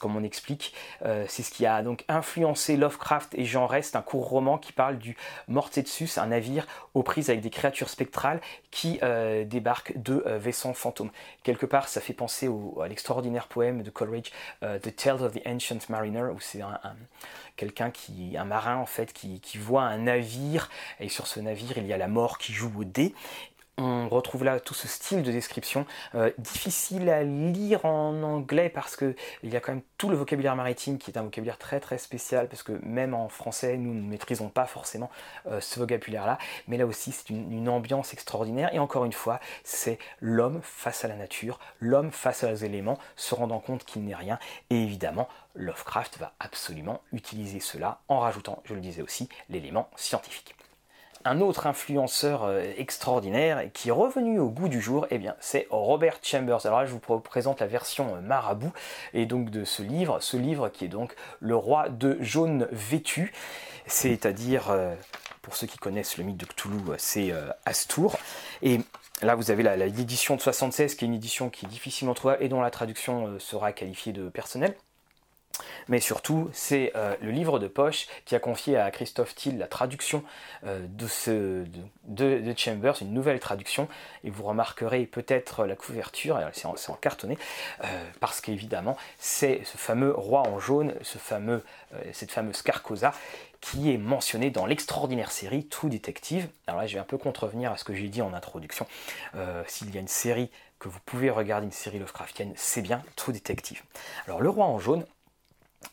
comme 0.00 0.16
on 0.16 0.22
explique, 0.22 0.74
c'est 1.02 1.42
ce 1.42 1.50
qui 1.50 1.66
a 1.66 1.82
donc 1.82 2.04
influencé 2.08 2.76
Lovecraft 2.76 3.34
et 3.34 3.44
Jean 3.44 3.66
Rest, 3.66 3.96
un 3.96 4.02
court 4.02 4.28
roman 4.28 4.58
qui 4.58 4.72
parle 4.72 4.98
du 4.98 5.16
Mortetsus, 5.48 6.18
un 6.18 6.26
navire 6.26 6.66
aux 6.94 7.02
prises 7.02 7.23
avec 7.30 7.40
des 7.40 7.50
créatures 7.50 7.88
spectrales 7.88 8.40
qui 8.70 8.98
euh, 9.02 9.44
débarquent 9.44 9.96
de 9.96 10.22
euh, 10.26 10.38
vaisseaux 10.38 10.72
fantômes. 10.72 11.10
Quelque 11.42 11.66
part, 11.66 11.88
ça 11.88 12.00
fait 12.00 12.12
penser 12.12 12.48
à 12.80 12.88
l'extraordinaire 12.88 13.48
poème 13.48 13.82
de 13.82 13.90
Coleridge, 13.90 14.30
euh, 14.62 14.78
The 14.78 14.94
Tales 14.94 15.22
of 15.22 15.32
the 15.32 15.46
Ancient 15.46 15.78
Mariner, 15.88 16.24
où 16.34 16.40
c'est 16.40 16.62
un, 16.62 16.78
quelqu'un 17.56 17.90
qui, 17.90 18.36
un 18.36 18.44
marin 18.44 18.76
en 18.76 18.86
fait, 18.86 19.12
qui, 19.12 19.40
qui, 19.40 19.58
voit 19.58 19.82
un 19.82 19.98
navire, 19.98 20.70
et 21.00 21.08
sur 21.08 21.26
ce 21.26 21.40
navire, 21.40 21.78
il 21.78 21.86
y 21.86 21.92
a 21.92 21.98
la 21.98 22.08
mort 22.08 22.38
qui 22.38 22.52
joue 22.52 22.72
au 22.78 22.84
dé, 22.84 23.14
on 23.76 24.08
retrouve 24.08 24.44
là 24.44 24.60
tout 24.60 24.74
ce 24.74 24.86
style 24.86 25.22
de 25.22 25.32
description. 25.32 25.86
Euh, 26.14 26.30
difficile 26.38 27.08
à 27.10 27.22
lire 27.24 27.84
en 27.84 28.22
anglais 28.22 28.68
parce 28.68 28.96
que 28.96 29.16
il 29.42 29.52
y 29.52 29.56
a 29.56 29.60
quand 29.60 29.72
même 29.72 29.82
tout 29.98 30.08
le 30.08 30.16
vocabulaire 30.16 30.54
maritime 30.54 30.98
qui 30.98 31.10
est 31.10 31.18
un 31.18 31.22
vocabulaire 31.22 31.58
très 31.58 31.80
très 31.80 31.98
spécial 31.98 32.48
parce 32.48 32.62
que 32.62 32.72
même 32.82 33.14
en 33.14 33.28
français 33.28 33.76
nous 33.76 33.94
ne 33.94 34.02
maîtrisons 34.02 34.48
pas 34.48 34.66
forcément 34.66 35.10
euh, 35.46 35.60
ce 35.60 35.80
vocabulaire 35.80 36.26
là 36.26 36.38
mais 36.68 36.76
là 36.76 36.86
aussi 36.86 37.12
c'est 37.12 37.30
une, 37.30 37.68
ambiance 37.68 38.12
extraordinaire. 38.12 38.72
Et 38.74 38.78
encore 38.78 39.04
une 39.04 39.12
fois 39.12 39.40
c'est 39.64 39.98
l'homme 40.20 40.60
face 40.62 41.04
à 41.04 41.08
la 41.08 41.16
nature 41.16 41.58
l'homme 41.80 42.10
face 42.10 42.44
aux 42.44 42.54
éléments 42.54 42.98
se 43.16 43.34
rendant 43.34 43.60
compte 43.60 43.84
qu'il 43.84 44.04
n'est 44.04 44.14
rien. 44.14 44.38
Et 44.70 44.82
évidemment 44.82 45.28
Lovecraft 45.56 46.18
va 46.18 46.32
absolument 46.40 47.00
utiliser 47.12 47.60
cela 47.60 48.00
en 48.08 48.20
rajoutant 48.20 48.62
je 48.64 48.74
le 48.74 48.80
disais 48.80 49.02
aussi 49.02 49.28
l'élément 49.48 49.88
scientifique 49.96 50.54
un 51.24 51.40
autre 51.40 51.66
influenceur 51.66 52.44
euh, 52.44 52.62
extraordinaire 52.76 53.64
qui 53.72 53.88
est 53.88 53.92
revenu 53.92 54.38
au 54.38 54.48
goût 54.48 54.68
du 54.68 54.80
jour, 54.80 55.06
eh 55.10 55.20
c'est 55.40 55.66
Robert 55.70 56.18
Chambers. 56.22 56.66
Alors 56.66 56.86
je 56.86 56.92
vous 56.92 57.20
présente 57.20 57.60
la 57.60 57.66
version 57.66 58.16
euh, 58.16 58.20
marabout 58.20 58.72
et 59.14 59.26
donc 59.26 59.50
de 59.50 59.64
ce 59.64 59.82
livre, 59.82 60.20
ce 60.20 60.36
livre 60.36 60.68
qui 60.68 60.84
est 60.84 60.88
donc 60.88 61.14
Le 61.40 61.56
roi 61.56 61.88
de 61.88 62.18
jaune 62.20 62.68
vêtu, 62.72 63.32
c'est-à-dire, 63.86 64.70
euh, 64.70 64.94
pour 65.42 65.56
ceux 65.56 65.66
qui 65.66 65.78
connaissent 65.78 66.18
le 66.18 66.24
mythe 66.24 66.36
de 66.36 66.46
Cthulhu, 66.46 66.80
c'est 66.98 67.32
Astour. 67.64 68.16
Et 68.62 68.80
Là, 69.22 69.36
vous 69.36 69.52
avez 69.52 69.62
l'édition 69.76 70.34
de 70.34 70.40
76, 70.40 70.96
qui 70.96 71.04
est 71.04 71.08
une 71.08 71.14
édition 71.14 71.48
qui 71.48 71.66
est 71.66 71.68
difficilement 71.68 72.14
trouvable 72.14 72.42
et 72.42 72.48
dont 72.48 72.60
la 72.60 72.70
traduction 72.70 73.38
sera 73.38 73.72
qualifiée 73.72 74.12
de 74.12 74.28
personnelle 74.28 74.74
mais 75.88 76.00
surtout 76.00 76.50
c'est 76.52 76.92
euh, 76.96 77.14
le 77.20 77.30
livre 77.30 77.58
de 77.58 77.68
poche 77.68 78.06
qui 78.24 78.34
a 78.34 78.38
confié 78.38 78.76
à 78.76 78.90
Christophe 78.90 79.34
Thiel 79.34 79.58
la 79.58 79.66
traduction 79.66 80.24
euh, 80.66 80.80
de, 80.88 81.06
ce, 81.06 81.64
de, 82.04 82.54
Chambers, 82.56 82.96
une 83.00 83.12
nouvelle 83.12 83.40
traduction, 83.40 83.88
et 84.22 84.30
vous 84.30 84.44
remarquerez 84.44 85.06
peut-être 85.06 85.66
la 85.66 85.76
couverture, 85.76 86.40
c'est 86.52 86.66
en, 86.66 86.74
en, 86.88 86.94
cartonné, 86.94 87.36
euh, 87.82 88.04
parce 88.20 88.40
qu'évidemment 88.40 88.96
c'est 89.18 89.62
ce 89.64 89.76
fameux 89.76 90.12
roi 90.12 90.42
en 90.42 90.58
jaune, 90.58 90.94
ce 91.02 91.18
fameux, 91.18 91.62
cette 92.12 92.30
fameuse 92.30 92.62
Carcosa 92.62 93.12
qui 93.60 93.92
est 93.92 93.98
mentionné 93.98 94.50
dans 94.50 94.66
l'extraordinaire 94.66 95.30
série 95.30 95.66
True 95.66 95.88
Detective. 95.88 96.48
Alors 96.66 96.80
là 96.80 96.86
je 96.86 96.94
vais 96.94 97.00
un 97.00 97.04
peu 97.04 97.16
contrevenir 97.16 97.72
à 97.72 97.76
ce 97.76 97.84
que 97.84 97.94
j'ai 97.94 98.08
dit 98.08 98.22
en 98.22 98.34
introduction, 98.34 98.86
s'il 99.66 99.94
y 99.94 99.96
a 99.96 100.00
une 100.00 100.08
série 100.08 100.50
que 100.78 100.88
vous 100.88 101.00
pouvez 101.06 101.30
regarder, 101.30 101.64
une 101.64 101.72
série 101.72 101.98
Lovecraftienne, 101.98 102.52
c'est 102.56 102.82
bien 102.82 103.02
True 103.16 103.32
Detective. 103.32 103.82
Alors 104.26 104.42
le 104.42 104.50
roi 104.50 104.66
en 104.66 104.78
jaune, 104.78 105.06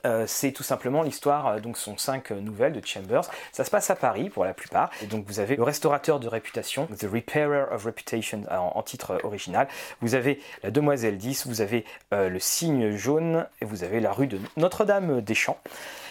euh, 0.05 0.25
c'est 0.27 0.51
tout 0.51 0.63
simplement 0.63 1.03
l'histoire, 1.03 1.47
euh, 1.47 1.59
donc 1.59 1.77
sont 1.77 1.97
cinq 1.97 2.31
euh, 2.31 2.39
nouvelles 2.39 2.73
de 2.73 2.85
Chambers. 2.85 3.23
Ça 3.51 3.63
se 3.63 3.71
passe 3.71 3.89
à 3.89 3.95
Paris 3.95 4.29
pour 4.29 4.45
la 4.45 4.53
plupart. 4.53 4.89
Donc 5.09 5.25
vous 5.27 5.39
avez 5.39 5.55
le 5.55 5.63
restaurateur 5.63 6.19
de 6.19 6.27
réputation, 6.27 6.87
The 6.87 7.07
Repairer 7.11 7.65
of 7.71 7.85
Reputation 7.85 8.43
en, 8.49 8.81
titre 8.83 9.19
original. 9.23 9.67
Vous 10.01 10.15
avez 10.15 10.41
la 10.63 10.71
Demoiselle 10.71 11.17
10, 11.17 11.47
vous 11.47 11.61
avez 11.61 11.85
le 12.11 12.39
Cygne 12.39 12.95
jaune 12.95 13.45
et 13.61 13.65
vous 13.65 13.83
avez 13.83 13.99
la 13.99 14.11
rue 14.11 14.27
de 14.27 14.39
Notre-Dame 14.57 15.21
des 15.21 15.35
Champs. 15.35 15.59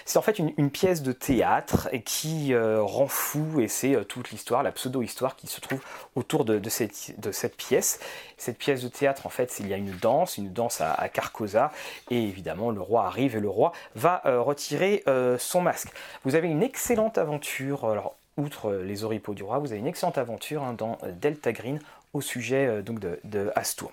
C'est 0.05 0.19
en 0.19 0.23
fait 0.23 0.39
une, 0.39 0.71
pièce 0.71 1.03
de 1.03 1.13
théâtre 1.13 1.89
qui 2.05 2.55
rend 2.57 3.09
fou 3.09 3.61
et 3.61 3.69
c'est 3.69 4.05
toute 4.07 4.31
l'histoire, 4.31 4.63
la 4.63 4.73
pseudo-histoire 4.73 5.37
qui 5.37 5.47
se 5.47 5.61
trouve 5.61 5.81
autour 6.15 6.45
de, 6.45 6.69
cette, 6.69 7.57
pièce. 7.57 8.01
Cette 8.41 8.59
pièce 8.59 8.83
de 8.83 8.89
théâtre, 8.89 9.27
en 9.27 9.29
fait, 9.29 9.59
il 9.61 9.69
y 9.69 9.75
a 9.75 9.77
une 9.77 9.93
danse, 9.93 10.39
une 10.39 10.53
danse 10.53 10.81
à, 10.81 11.09
Carcosa 11.09 11.71
et 12.11 12.23
évidemment 12.23 12.71
le 12.71 12.81
roi 12.81 13.05
arrive 13.05 13.37
et 13.37 13.41
le 13.41 13.49
roi 13.49 13.73
va 13.95 14.23
euh, 14.25 14.41
retirer 14.41 15.05
son 15.39 15.61
masque. 15.61 15.89
Vous 16.25 16.35
avez 16.35 16.49
une 16.49 16.63
excellente 16.63 17.19
aventure, 17.19 17.85
alors 17.85 18.17
outre 18.37 18.73
les 18.73 19.05
oripeaux 19.05 19.35
du 19.35 19.43
roi, 19.43 19.59
vous 19.59 19.73
avez 19.73 19.79
une 19.79 19.87
excellente 19.87 20.19
aventure 20.19 20.63
hein, 20.63 20.73
dans 20.73 20.99
Delta 21.21 21.53
Green 21.53 21.79
au 22.13 22.21
sujet 22.21 22.83
donc 22.83 22.99
de, 22.99 23.21
de 23.25 23.53
Astour. 23.55 23.93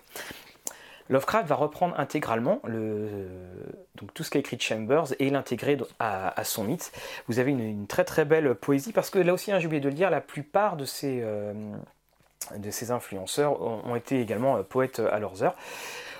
Lovecraft 1.10 1.47
va 1.47 1.55
reprendre 1.55 1.99
intégralement 1.99 2.62
tout 4.13 4.23
ce 4.23 4.29
qu'a 4.29 4.39
écrit 4.39 4.60
Chambers 4.60 5.13
et 5.19 5.29
l'intégrer 5.29 5.77
à, 5.99 6.43
son 6.43 6.63
mythe. 6.63 6.91
Vous 7.27 7.39
avez 7.39 7.51
une, 7.51 7.88
très 7.88 8.03
très 8.03 8.25
belle 8.25 8.55
poésie 8.55 8.91
parce 8.91 9.10
que 9.10 9.19
là 9.19 9.33
aussi, 9.33 9.51
hein, 9.51 9.60
j'ai 9.60 9.67
oublié 9.67 9.81
de 9.81 9.89
le 9.89 9.95
dire, 9.95 10.10
la 10.10 10.21
plupart 10.21 10.75
de 10.75 10.86
ces, 10.86 11.21
euh, 11.21 11.53
de 12.55 12.71
ces 12.71 12.91
influenceurs 12.91 13.62
ont, 13.62 13.95
été 13.95 14.21
également 14.21 14.57
euh, 14.57 14.63
poètes 14.63 14.99
à 14.99 15.19
leurs 15.19 15.43
heures. 15.43 15.55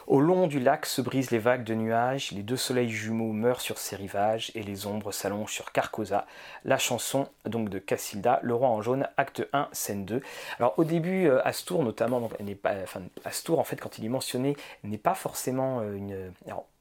Au 0.08 0.22
long 0.22 0.48
du 0.48 0.62
lac 0.62 0.86
se 0.86 1.02
brisent 1.02 1.32
les 1.32 1.38
vagues 1.38 1.66
de 1.66 1.74
nuages, 1.74 2.32
les 2.32 2.42
deux 2.42 2.56
soleils 2.56 2.90
jumeaux 2.90 3.34
meurent 3.34 3.60
sur 3.60 3.78
ses 3.78 3.98
rivages 3.98 4.54
et 4.56 4.64
les 4.64 4.88
ombres 4.88 5.12
s'allongent 5.12 5.52
sur 5.52 5.74
Carcosa. 5.74 6.26
La 6.64 6.78
chanson 6.78 7.28
donc 7.46 7.68
de 7.68 7.78
Cassilda, 7.78 8.40
Le 8.42 8.54
Roi 8.54 8.70
en 8.70 8.82
jaune, 8.82 9.10
acte 9.18 9.46
1, 9.52 9.68
scène 9.74 10.06
2. 10.06 10.22
Alors 10.60 10.76
au 10.78 10.86
début, 10.86 11.28
euh, 11.28 11.46
Astour 11.46 11.84
notamment, 11.84 12.30
n'est 12.40 12.56
pas, 12.56 12.76
enfin, 12.84 13.02
Astour 13.26 13.60
en 13.60 13.66
fait 13.66 13.76
quand 13.76 13.98
il 13.98 14.06
est 14.06 14.10
mentionné 14.10 14.56
n'est 14.86 14.98
pas 14.98 15.14
forcément 15.14 15.82
euh, 15.82 15.98
une... 15.98 16.32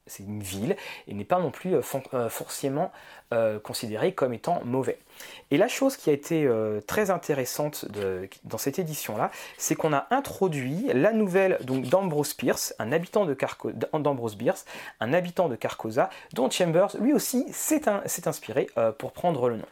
c'est 0.07 0.23
une 0.23 0.41
ville, 0.41 0.75
et 1.07 1.13
n'est 1.13 1.25
pas 1.25 1.39
non 1.39 1.51
plus 1.51 1.75
forcément 2.29 2.91
considéré 3.63 4.13
comme 4.13 4.33
étant 4.33 4.61
mauvais. 4.63 4.99
Et 5.51 5.57
la 5.57 5.67
chose 5.67 5.97
qui 5.97 6.09
a 6.09 6.13
été 6.13 6.49
très 6.87 7.09
intéressante 7.09 7.85
dans 8.43 8.57
cette 8.57 8.79
édition-là, 8.79 9.31
c'est 9.57 9.75
qu'on 9.75 9.93
a 9.93 10.07
introduit 10.11 10.89
la 10.93 11.11
nouvelle 11.11 11.57
d'Ambrose 11.61 12.33
Pierce, 12.33 12.73
un 12.79 12.91
habitant 12.91 13.25
de 13.25 13.35
d'Ambrose 13.93 14.35
Bierce, 14.35 14.65
un 14.99 15.13
habitant 15.13 15.49
de 15.49 15.55
Carcosa, 15.55 16.09
dont 16.33 16.49
Chambers 16.49 16.95
lui 16.99 17.13
aussi 17.13 17.45
s'est 17.51 17.87
inspiré 18.27 18.69
pour 18.97 19.11
prendre 19.11 19.49
le 19.49 19.57
nom. 19.57 19.65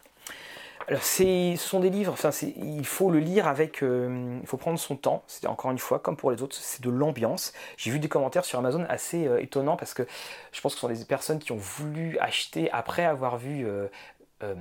Alors, 0.87 1.01
ce 1.03 1.55
sont 1.57 1.79
des 1.79 1.89
livres, 1.89 2.13
enfin, 2.13 2.29
il 2.57 2.85
faut 2.85 3.09
le 3.09 3.17
lire 3.17 3.47
avec. 3.47 3.81
Euh, 3.81 4.37
il 4.39 4.47
faut 4.47 4.57
prendre 4.57 4.77
son 4.77 4.95
temps. 4.95 5.23
C'est 5.25 5.47
encore 5.47 5.71
une 5.71 5.79
fois, 5.79 5.97
comme 5.97 6.15
pour 6.15 6.29
les 6.29 6.43
autres, 6.43 6.55
c'est 6.55 6.83
de 6.83 6.91
l'ambiance. 6.91 7.53
J'ai 7.75 7.89
vu 7.89 7.97
des 7.97 8.07
commentaires 8.07 8.45
sur 8.45 8.59
Amazon 8.59 8.85
assez 8.87 9.25
euh, 9.27 9.41
étonnants 9.41 9.77
parce 9.77 9.95
que 9.95 10.03
je 10.51 10.61
pense 10.61 10.75
que 10.75 10.79
ce 10.79 10.87
sont 10.87 10.93
des 10.93 11.03
personnes 11.05 11.39
qui 11.39 11.51
ont 11.51 11.57
voulu 11.57 12.19
acheter 12.19 12.69
après 12.71 13.03
avoir 13.03 13.37
vu 13.37 13.65
euh, 13.65 13.87
euh, 14.43 14.53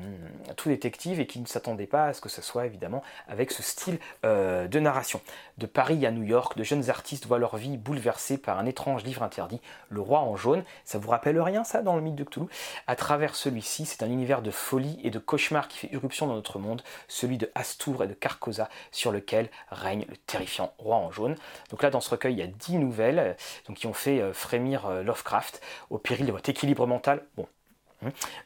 tout 0.57 0.69
détective 0.69 1.19
et 1.19 1.27
qui 1.27 1.41
ne 1.41 1.47
s'attendait 1.47 1.89
pas 1.89 2.07
à 2.07 2.13
ce 2.13 2.21
que 2.21 2.29
ce 2.29 2.41
soit 2.41 2.65
évidemment 2.65 3.03
avec 3.27 3.51
ce 3.51 3.61
style 3.61 3.99
euh, 4.25 4.69
de 4.69 4.79
narration. 4.79 5.21
De 5.59 5.67
Paris 5.67 6.07
à 6.07 6.13
New 6.13 6.23
York, 6.23 6.57
de 6.57 6.63
jeunes 6.63 6.91
artistes 6.91 7.27
voient 7.27 7.41
leur 7.41 7.57
vie 7.57 7.77
bouleversée 7.77 8.39
par 8.39 8.59
un 8.61 8.67
étrange 8.67 9.03
livre 9.03 9.25
interdit, 9.25 9.61
Le 9.89 10.01
Roi 10.01 10.21
en 10.21 10.37
jaune. 10.37 10.63
Ça 10.85 10.99
vous 10.99 11.11
rappelle 11.11 11.41
rien 11.41 11.65
ça 11.65 11.83
dans 11.83 11.97
le 11.97 12.03
mythe 12.03 12.15
de 12.15 12.23
Cthulhu? 12.23 12.47
À 12.87 12.95
travers 12.95 13.35
celui-ci, 13.35 13.85
c'est 13.85 14.05
un 14.05 14.11
univers 14.11 14.43
de 14.43 14.53
folie 14.53 15.01
et 15.03 15.11
de 15.11 15.19
cauchemar 15.19 15.67
qui 15.67 15.79
fait 15.79 15.93
irruption 15.93 16.29
dans 16.29 16.35
notre 16.35 16.61
monde, 16.61 16.83
celui 17.09 17.37
de 17.37 17.51
Astour 17.57 18.05
et 18.05 18.07
de 18.07 18.15
Carcosa 18.15 18.69
sur 18.93 19.11
lequel 19.11 19.49
règne 19.71 20.07
le 20.09 20.17
terrifiant 20.17 20.73
Roi 20.79 20.97
en 20.97 21.11
jaune. 21.11 21.35
Donc 21.71 21.83
là 21.83 21.91
dans 21.91 22.01
ce 22.01 22.11
recueil 22.11 22.35
il 22.35 22.39
y 22.39 22.43
a 22.43 22.47
10 22.47 22.79
nouvelles 22.79 23.19
euh, 23.19 23.75
qui 23.75 23.89
ont 23.89 23.93
fait 23.93 24.33
frémir 24.33 24.89
Lovecraft 25.03 25.61
au 25.91 25.99
péril 25.99 26.27
de 26.27 26.33
votre 26.33 26.49
équilibre 26.49 26.87
mental. 26.87 27.25
Bon. 27.37 27.49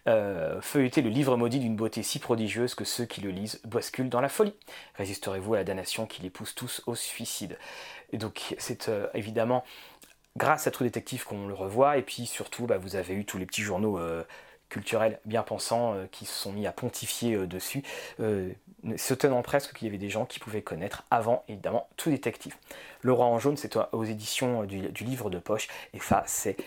Euh, 0.07 0.61
feuilleter 0.61 1.03
le 1.03 1.11
livre 1.11 1.37
maudit 1.37 1.59
d'une 1.59 1.77
beauté 1.77 2.03
si 2.03 2.19
prodigieuse 2.19 2.75
que 2.75 2.85
ceux 2.85 3.05
qui 3.05 3.21
le 3.21 3.31
lisent 3.31 3.61
basculent 3.65 4.09
dans 4.09 4.21
la 4.21 4.29
folie. 4.29 4.55
Résisterez-vous 4.95 5.55
à 5.55 5.59
la 5.59 5.65
damnation 5.65 6.07
qui 6.07 6.23
les 6.23 6.31
pousse 6.31 6.55
tous 6.55 6.83
au 6.87 6.95
suicide. 6.95 7.59
Et 8.13 8.19
donc 8.19 8.55
c'est 8.59 8.89
euh, 8.89 9.07
évidemment 9.15 9.65
grâce 10.37 10.67
à 10.67 10.71
True 10.71 10.85
Détective 10.85 11.25
qu'on 11.25 11.47
le 11.47 11.55
revoit, 11.55 11.99
et 11.99 12.03
puis 12.03 12.27
surtout 12.27 12.67
bah, 12.67 12.79
vous 12.79 12.97
avez 12.97 13.15
eu 13.15 13.25
tous 13.25 13.39
les 13.39 13.47
petits 13.47 13.63
journaux 13.63 13.99
euh, 13.99 14.23
culturels 14.69 15.19
bien 15.25 15.43
pensants 15.43 15.97
qui 16.13 16.27
se 16.27 16.35
sont 16.35 16.53
mis 16.53 16.67
à 16.67 16.73
pontifier 16.73 17.47
dessus, 17.47 17.83
se 18.19 19.15
tenant 19.15 19.41
presque 19.41 19.73
qu'il 19.73 19.87
y 19.87 19.89
avait 19.89 19.97
des 19.97 20.11
gens 20.11 20.27
qui 20.27 20.39
pouvaient 20.41 20.61
connaître 20.61 21.05
avant 21.11 21.43
évidemment 21.49 21.89
True 21.97 22.11
Détective. 22.11 22.55
Le 23.01 23.15
Roi 23.15 23.25
en 23.25 23.39
jaune, 23.39 23.57
c'est 23.57 23.79
aux 23.93 24.05
éditions 24.05 24.65
du, 24.65 24.91
du, 24.91 25.05
livre 25.05 25.31
de 25.31 25.39
poche, 25.39 25.69
et 25.95 26.01
ça 26.01 26.23
c'est 26.27 26.59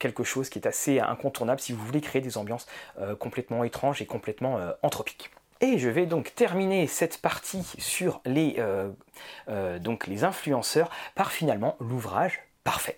quelque 0.00 0.24
chose 0.24 0.48
qui 0.48 0.58
est 0.58 0.66
assez 0.66 0.98
incontournable 0.98 1.60
si 1.60 1.72
vous 1.72 1.84
voulez 1.86 2.00
créer 2.00 2.20
des 2.20 2.36
ambiances 2.36 2.66
euh, 2.98 3.14
complètement 3.14 3.62
étranges 3.62 4.02
et 4.02 4.06
complètement 4.06 4.58
euh, 4.58 4.72
anthropiques. 4.82 5.30
Et 5.60 5.78
je 5.78 5.88
vais 5.88 6.06
donc 6.06 6.34
terminer 6.34 6.88
cette 6.88 7.18
partie 7.18 7.70
sur 7.78 8.22
les, 8.24 8.56
euh, 8.58 9.78
donc 9.78 10.06
les 10.06 10.24
influenceurs 10.24 10.90
par 11.14 11.30
finalement 11.30 11.76
l'ouvrage 11.80 12.40
parfait. 12.64 12.96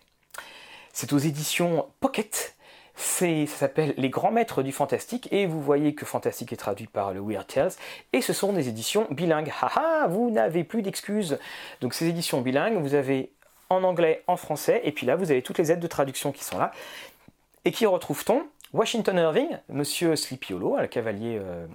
C'est 0.92 1.12
aux 1.12 1.18
éditions 1.18 1.88
Pocket. 2.00 2.56
Ça 2.94 3.26
s'appelle 3.46 3.94
Les 3.96 4.10
Grands 4.10 4.30
Maîtres 4.30 4.62
du 4.62 4.70
Fantastique 4.70 5.26
et 5.32 5.46
vous 5.46 5.60
voyez 5.60 5.94
que 5.94 6.04
Fantastique 6.04 6.52
est 6.52 6.56
traduit 6.56 6.86
par 6.86 7.12
le 7.12 7.20
Weird 7.20 7.46
Tales 7.46 7.72
et 8.12 8.20
ce 8.20 8.32
sont 8.32 8.52
des 8.52 8.68
éditions 8.68 9.08
bilingues. 9.10 9.50
Haha, 9.60 10.06
vous 10.06 10.30
n'avez 10.30 10.62
plus 10.62 10.82
d'excuses. 10.82 11.38
Donc 11.80 11.94
ces 11.94 12.06
éditions 12.06 12.42
bilingues, 12.42 12.80
vous 12.80 12.94
avez 12.94 13.32
en 13.72 13.84
anglais, 13.84 14.22
en 14.26 14.36
français, 14.36 14.80
et 14.84 14.92
puis 14.92 15.06
là 15.06 15.16
vous 15.16 15.30
avez 15.30 15.42
toutes 15.42 15.58
les 15.58 15.72
aides 15.72 15.80
de 15.80 15.86
traduction 15.86 16.32
qui 16.32 16.44
sont 16.44 16.58
là. 16.58 16.72
Et 17.64 17.70
qui 17.70 17.86
retrouve-t-on 17.86 18.44
Washington 18.72 19.18
Irving, 19.18 19.58
Monsieur 19.68 20.16
Sleepy 20.16 20.54
Hollow, 20.54 20.78
le 20.78 20.86
cavalier, 20.86 21.38
euh, 21.38 21.66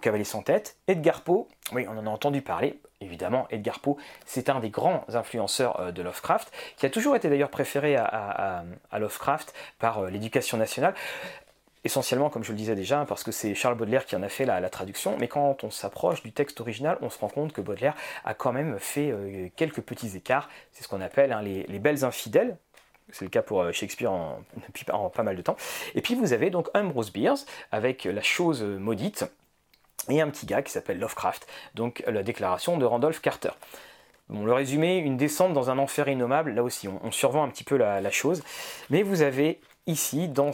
cavalier 0.00 0.24
sans 0.24 0.42
tête, 0.42 0.76
Edgar 0.86 1.22
Poe, 1.22 1.48
oui 1.72 1.86
on 1.88 1.98
en 1.98 2.06
a 2.06 2.10
entendu 2.10 2.42
parler, 2.42 2.78
évidemment. 3.00 3.46
Edgar 3.50 3.80
Poe, 3.80 3.96
c'est 4.24 4.48
un 4.48 4.60
des 4.60 4.70
grands 4.70 5.04
influenceurs 5.12 5.80
euh, 5.80 5.92
de 5.92 6.00
Lovecraft, 6.02 6.52
qui 6.76 6.86
a 6.86 6.90
toujours 6.90 7.16
été 7.16 7.28
d'ailleurs 7.28 7.50
préféré 7.50 7.96
à, 7.96 8.64
Lovecraft 8.92 9.52
par 9.78 9.98
euh, 9.98 10.10
l'éducation 10.10 10.56
nationale 10.56 10.94
essentiellement, 11.84 12.30
comme 12.30 12.44
je 12.44 12.52
le 12.52 12.58
disais 12.58 12.74
déjà, 12.74 13.04
parce 13.06 13.24
que 13.24 13.32
c'est 13.32 13.54
Charles 13.54 13.76
Baudelaire 13.76 14.06
qui 14.06 14.14
en 14.14 14.22
a 14.22 14.28
fait 14.28 14.44
la, 14.44 14.70
traduction, 14.70 15.16
mais 15.18 15.28
quand 15.28 15.64
on 15.64 15.70
s'approche 15.70 16.22
du 16.22 16.32
texte 16.32 16.60
original, 16.60 16.96
on 17.00 17.10
se 17.10 17.18
rend 17.18 17.28
compte 17.28 17.52
que 17.52 17.60
Baudelaire 17.60 17.94
a 18.24 18.34
quand 18.34 18.52
même 18.52 18.78
fait 18.78 19.10
euh, 19.10 19.48
quelques 19.56 19.80
petits 19.80 20.16
écarts, 20.16 20.48
c'est 20.72 20.84
ce 20.84 20.88
qu'on 20.88 21.00
appelle 21.00 21.32
hein, 21.32 21.42
les, 21.42 21.78
belles 21.78 22.04
infidèles, 22.04 22.56
c'est 23.10 23.24
le 23.24 23.30
cas 23.30 23.42
pour 23.42 23.62
euh, 23.62 23.72
Shakespeare 23.72 24.12
en, 24.12 24.42
depuis 24.68 24.84
pas 24.84 25.22
mal 25.22 25.36
de 25.36 25.42
temps. 25.42 25.56
Et 25.94 26.00
puis 26.00 26.14
vous 26.14 26.32
avez 26.32 26.50
donc 26.50 26.68
Ambrose 26.74 27.12
Bierce 27.12 27.46
avec 27.72 28.04
La 28.04 28.22
chose 28.22 28.62
maudite 28.62 29.24
et 30.08 30.20
un 30.20 30.30
petit 30.30 30.46
gars 30.46 30.62
qui 30.62 30.72
s'appelle 30.72 30.98
Lovecraft, 30.98 31.46
donc 31.74 32.02
la 32.06 32.22
déclaration 32.22 32.76
de 32.78 32.84
Randolph 32.84 33.20
Carter. 33.20 33.50
Bon, 34.28 34.44
le 34.44 34.52
résumé, 34.52 34.98
une 34.98 35.16
descente 35.16 35.52
dans 35.52 35.68
un 35.68 35.78
enfer 35.78 36.08
innommable, 36.08 36.52
là 36.52 36.62
aussi 36.62 36.86
on, 36.88 37.00
on 37.04 37.10
survend 37.10 37.42
un 37.42 37.48
petit 37.48 37.64
peu 37.64 37.76
la 37.76 38.10
chose, 38.10 38.42
mais 38.88 39.02
vous 39.02 39.22
avez 39.22 39.60
ici, 39.86 40.28
dans, 40.28 40.52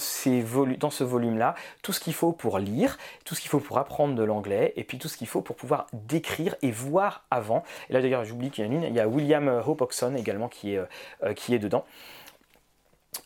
dans 0.78 0.90
ce 0.90 1.04
volume-là, 1.04 1.54
tout 1.82 1.92
ce 1.92 2.00
qu'il 2.00 2.14
faut 2.14 2.32
pour 2.32 2.58
lire, 2.58 2.98
tout 3.24 3.34
ce 3.34 3.40
qu'il 3.40 3.50
faut 3.50 3.60
pour 3.60 3.78
apprendre 3.78 4.14
de 4.14 4.22
l'anglais, 4.22 4.72
et 4.76 4.84
puis 4.84 4.98
tout 4.98 5.08
ce 5.08 5.16
qu'il 5.16 5.26
faut 5.26 5.42
pour 5.42 5.56
pouvoir 5.56 5.86
décrire 5.92 6.54
et 6.62 6.70
voir 6.70 7.24
avant. 7.30 7.62
Et 7.90 7.92
là 7.92 8.00
d'ailleurs, 8.00 8.24
j'oublie 8.24 8.50
qu'il 8.50 8.64
y 8.64 8.68
a 8.68 8.72
une 8.72 8.82
il 8.82 8.94
y 8.94 9.00
a 9.00 9.08
William 9.08 9.62
Hope 9.66 9.82
Oxon 9.82 10.14
également 10.14 10.48
qui 10.48 10.74
est, 10.74 10.80
euh, 11.22 11.34
qui 11.34 11.54
est 11.54 11.58
dedans. 11.58 11.84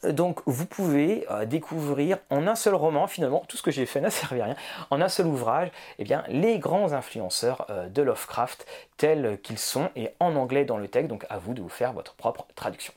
Donc 0.05 0.41
vous 0.47 0.67
pouvez 0.67 1.27
euh, 1.31 1.45
découvrir 1.45 2.19
en 2.31 2.47
un 2.47 2.55
seul 2.55 2.75
roman, 2.75 3.07
finalement, 3.07 3.45
tout 3.49 3.57
ce 3.57 3.63
que 3.63 3.71
j'ai 3.71 3.87
fait 3.87 4.01
n'a 4.01 4.11
servi 4.11 4.41
à 4.41 4.47
rien, 4.47 4.57
en 4.91 5.01
un 5.01 5.09
seul 5.09 5.27
ouvrage, 5.27 5.71
eh 5.99 6.05
bien, 6.05 6.25
les 6.29 6.59
grands 6.59 6.93
influenceurs 6.93 7.67
euh, 7.71 7.89
de 7.89 8.03
Lovecraft 8.03 8.67
tels 8.97 9.41
qu'ils 9.43 9.59
sont, 9.59 9.91
et 9.97 10.11
en 10.21 10.35
anglais 10.37 10.65
dans 10.65 10.79
le 10.79 10.89
texte, 10.89 11.09
donc 11.09 11.27
à 11.29 11.39
vous 11.39 11.55
de 11.55 11.63
vous 11.63 11.69
faire 11.69 11.93
votre 11.93 12.15
propre 12.15 12.47
traduction. 12.55 12.93